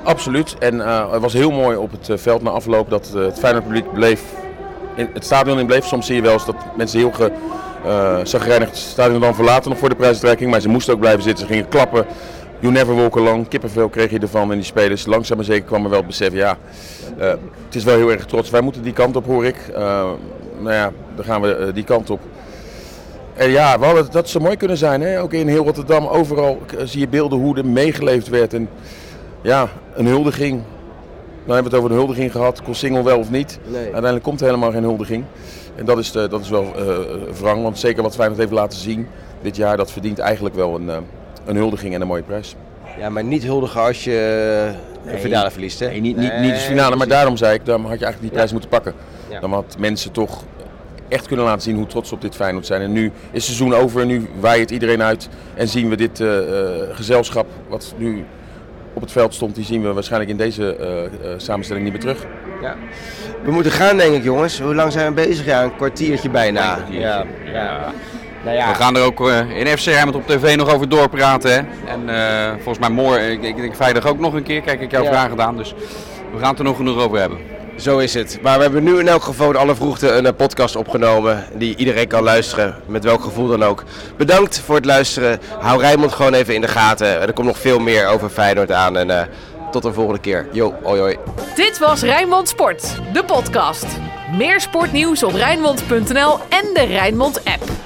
Absoluut. 0.02 0.56
En 0.58 0.74
uh, 0.74 1.12
het 1.12 1.20
was 1.20 1.32
heel 1.32 1.50
mooi 1.50 1.76
op 1.76 1.90
het 1.90 2.20
veld 2.20 2.42
na 2.42 2.50
afloop 2.50 2.90
dat 2.90 3.10
het 3.14 3.38
Feyenoord 3.38 3.64
publiek 3.64 3.92
bleef, 3.92 4.22
in 4.94 5.08
het 5.12 5.24
stadion 5.24 5.58
in 5.58 5.66
bleef. 5.66 5.86
Soms 5.86 6.06
zie 6.06 6.14
je 6.14 6.22
wel 6.22 6.32
eens 6.32 6.46
dat 6.46 6.56
mensen 6.76 6.98
heel 6.98 7.12
ge, 7.12 7.32
uh, 7.86 8.18
zagrijnig 8.22 8.68
het 8.68 8.78
stadion 8.78 9.20
dan 9.20 9.34
verlaten 9.34 9.70
nog 9.70 9.78
voor 9.78 9.88
de 9.88 9.94
prijsuitreiking. 9.94 10.50
Maar 10.50 10.60
ze 10.60 10.68
moesten 10.68 10.94
ook 10.94 11.00
blijven 11.00 11.22
zitten. 11.22 11.46
Ze 11.46 11.52
gingen 11.52 11.68
klappen. 11.68 12.06
You 12.58 12.72
never 12.72 12.94
walk 12.94 13.16
along. 13.16 13.48
Kippenvel 13.48 13.88
kreeg 13.88 14.10
je 14.10 14.18
ervan 14.18 14.50
en 14.50 14.56
die 14.56 14.66
spelers. 14.66 15.06
Langzaam 15.06 15.36
maar 15.36 15.46
zeker 15.46 15.64
kwam 15.64 15.84
er 15.84 15.90
wel 15.90 15.98
het 15.98 16.06
besef, 16.06 16.32
ja, 16.32 16.56
uh, 17.18 17.28
het 17.64 17.74
is 17.74 17.84
wel 17.84 17.96
heel 17.96 18.10
erg 18.10 18.26
trots. 18.26 18.50
Wij 18.50 18.60
moeten 18.60 18.82
die 18.82 18.92
kant 18.92 19.16
op 19.16 19.26
hoor 19.26 19.44
ik. 19.44 19.56
Uh, 19.70 19.76
nou 20.58 20.74
ja, 20.74 20.92
dan 21.16 21.24
gaan 21.24 21.40
we 21.40 21.70
die 21.74 21.84
kant 21.84 22.10
op. 22.10 22.20
En 23.34 23.50
ja, 23.50 23.78
we 23.78 23.84
hadden, 23.84 24.06
dat 24.10 24.28
zou 24.28 24.44
mooi 24.44 24.56
kunnen 24.56 24.76
zijn. 24.76 25.00
Hè? 25.00 25.20
Ook 25.20 25.32
in 25.32 25.48
heel 25.48 25.64
Rotterdam, 25.64 26.06
overal 26.06 26.60
zie 26.84 27.00
je 27.00 27.08
beelden 27.08 27.38
hoe 27.38 27.56
er 27.56 27.66
meegeleefd 27.66 28.28
werd. 28.28 28.54
En 28.54 28.68
ja, 29.42 29.68
een 29.94 30.06
huldiging. 30.06 30.62
Dan 31.46 31.54
hebben 31.54 31.72
we 31.72 31.76
het 31.76 31.86
over 31.86 31.90
een 31.90 32.04
huldiging 32.04 32.32
gehad. 32.32 32.62
Kost 32.62 32.80
single 32.80 33.02
wel 33.02 33.18
of 33.18 33.30
niet. 33.30 33.58
Nee. 33.66 33.82
Uiteindelijk 33.82 34.22
komt 34.22 34.40
er 34.40 34.46
helemaal 34.46 34.70
geen 34.70 34.82
huldiging. 34.82 35.24
En 35.76 35.84
dat 35.84 35.98
is, 35.98 36.12
de, 36.12 36.28
dat 36.28 36.40
is 36.40 36.48
wel 36.48 36.72
uh, 36.78 36.98
wrang. 37.40 37.62
Want 37.62 37.78
zeker 37.78 38.02
wat 38.02 38.14
Feyenoord 38.14 38.40
heeft 38.40 38.52
laten 38.52 38.78
zien 38.78 39.06
dit 39.42 39.56
jaar, 39.56 39.76
dat 39.76 39.92
verdient 39.92 40.18
eigenlijk 40.18 40.54
wel 40.54 40.74
een, 40.74 40.86
uh, 40.86 40.96
een 41.44 41.56
huldiging 41.56 41.94
en 41.94 42.00
een 42.00 42.06
mooie 42.06 42.22
prijs. 42.22 42.54
Ja, 42.98 43.08
maar 43.08 43.24
niet 43.24 43.44
huldigen 43.44 43.80
als 43.80 44.04
je 44.04 44.70
nee. 45.04 45.14
de 45.14 45.20
finale 45.20 45.50
verliest. 45.50 45.80
Hè? 45.80 45.86
Nee, 45.86 46.00
niet, 46.00 46.16
niet, 46.16 46.38
niet 46.40 46.54
de 46.54 46.60
finale. 46.60 46.96
Maar 46.96 47.08
daarom 47.08 47.36
zei 47.36 47.54
ik, 47.54 47.64
dan 47.64 47.80
had 47.80 47.98
je 47.98 48.04
eigenlijk 48.04 48.20
die 48.20 48.30
prijs 48.30 48.46
ja. 48.46 48.52
moeten 48.52 48.70
pakken. 48.70 48.94
Ja. 49.30 49.40
Dan 49.40 49.52
had 49.52 49.76
mensen 49.78 50.12
toch 50.12 50.44
echt 51.08 51.26
kunnen 51.26 51.44
laten 51.44 51.62
zien 51.62 51.76
hoe 51.76 51.86
trots 51.86 52.12
op 52.12 52.20
dit 52.20 52.34
Feyenoord 52.34 52.66
zijn. 52.66 52.82
En 52.82 52.92
nu 52.92 53.04
is 53.04 53.12
het 53.32 53.42
seizoen 53.42 53.74
over, 53.74 54.06
nu 54.06 54.28
waait 54.40 54.70
iedereen 54.70 55.02
uit 55.02 55.28
en 55.54 55.68
zien 55.68 55.88
we 55.88 55.96
dit 55.96 56.20
uh, 56.20 56.38
gezelschap 56.90 57.46
wat 57.68 57.94
nu 57.96 58.24
op 58.92 59.02
het 59.02 59.12
veld 59.12 59.34
stond, 59.34 59.54
die 59.54 59.64
zien 59.64 59.82
we 59.82 59.92
waarschijnlijk 59.92 60.30
in 60.30 60.36
deze 60.36 60.76
uh, 61.24 61.28
samenstelling 61.36 61.84
niet 61.84 61.92
meer 61.92 62.02
terug. 62.02 62.26
Ja. 62.60 62.76
We 63.44 63.50
moeten 63.50 63.72
gaan 63.72 63.96
denk 63.96 64.14
ik 64.14 64.22
jongens. 64.22 64.60
Hoe 64.60 64.74
lang 64.74 64.92
zijn 64.92 65.06
we 65.06 65.12
bezig? 65.12 65.44
Ja, 65.46 65.62
een 65.62 65.76
kwartiertje 65.76 66.30
bijna. 66.30 66.70
Een 66.70 66.76
kwartiertje. 66.76 67.08
Ja. 67.08 67.24
ja. 67.52 67.92
Nou 68.44 68.56
ja. 68.56 68.68
We 68.68 68.74
gaan 68.74 68.96
er 68.96 69.02
ook 69.02 69.20
uh, 69.20 69.58
in 69.58 69.78
FC 69.78 69.84
Rijnmond 69.84 70.16
op 70.16 70.26
tv 70.26 70.56
nog 70.56 70.74
over 70.74 70.88
doorpraten. 70.88 71.50
Hè? 71.50 71.60
En 71.90 72.08
uh, 72.08 72.52
volgens 72.52 72.78
mij 72.78 72.88
morgen, 72.88 73.30
ik, 73.30 73.42
ik 73.42 73.56
denk 73.56 73.76
vrijdag 73.76 74.06
ook 74.06 74.18
nog 74.18 74.34
een 74.34 74.42
keer, 74.42 74.60
kijk 74.60 74.80
ik 74.80 74.90
jouw 74.90 75.04
vraag 75.04 75.28
gedaan. 75.28 75.56
Dus 75.56 75.74
we 76.32 76.38
gaan 76.38 76.48
het 76.48 76.58
er 76.58 76.64
nog 76.64 76.76
genoeg 76.76 76.98
over 76.98 77.18
hebben. 77.18 77.38
Zo 77.76 77.98
is 77.98 78.14
het. 78.14 78.38
Maar 78.42 78.56
we 78.56 78.62
hebben 78.62 78.82
nu 78.82 78.98
in 78.98 79.08
elk 79.08 79.22
geval 79.22 79.50
in 79.50 79.56
alle 79.56 79.74
vroegte 79.74 80.12
een 80.12 80.26
eh, 80.26 80.32
podcast 80.36 80.76
opgenomen 80.76 81.44
die 81.54 81.76
iedereen 81.76 82.06
kan 82.06 82.22
luisteren, 82.22 82.74
met 82.86 83.04
welk 83.04 83.22
gevoel 83.22 83.48
dan 83.48 83.64
ook. 83.64 83.84
Bedankt 84.16 84.60
voor 84.64 84.74
het 84.74 84.84
luisteren. 84.84 85.40
Hou 85.58 85.80
Rijnmond 85.80 86.12
gewoon 86.12 86.34
even 86.34 86.54
in 86.54 86.60
de 86.60 86.68
gaten. 86.68 87.06
Er 87.06 87.32
komt 87.32 87.46
nog 87.46 87.58
veel 87.58 87.78
meer 87.78 88.06
over 88.06 88.28
Feyenoord 88.28 88.72
aan 88.72 88.96
en 88.96 89.08
uh, 89.08 89.20
tot 89.74 89.82
de 89.82 89.92
volgende 89.92 90.20
keer. 90.20 90.46
Yo, 90.52 90.74
hoi 90.82 91.00
hoi. 91.00 91.16
Dit 91.54 91.78
was 91.78 92.02
Rijnmond 92.02 92.48
Sport, 92.48 93.00
de 93.12 93.24
podcast. 93.24 93.86
Meer 94.36 94.60
sportnieuws 94.60 95.22
op 95.22 95.32
Rijnmond.nl 95.32 96.38
en 96.48 96.74
de 96.74 96.84
Rijnmond 96.88 97.44
app. 97.44 97.83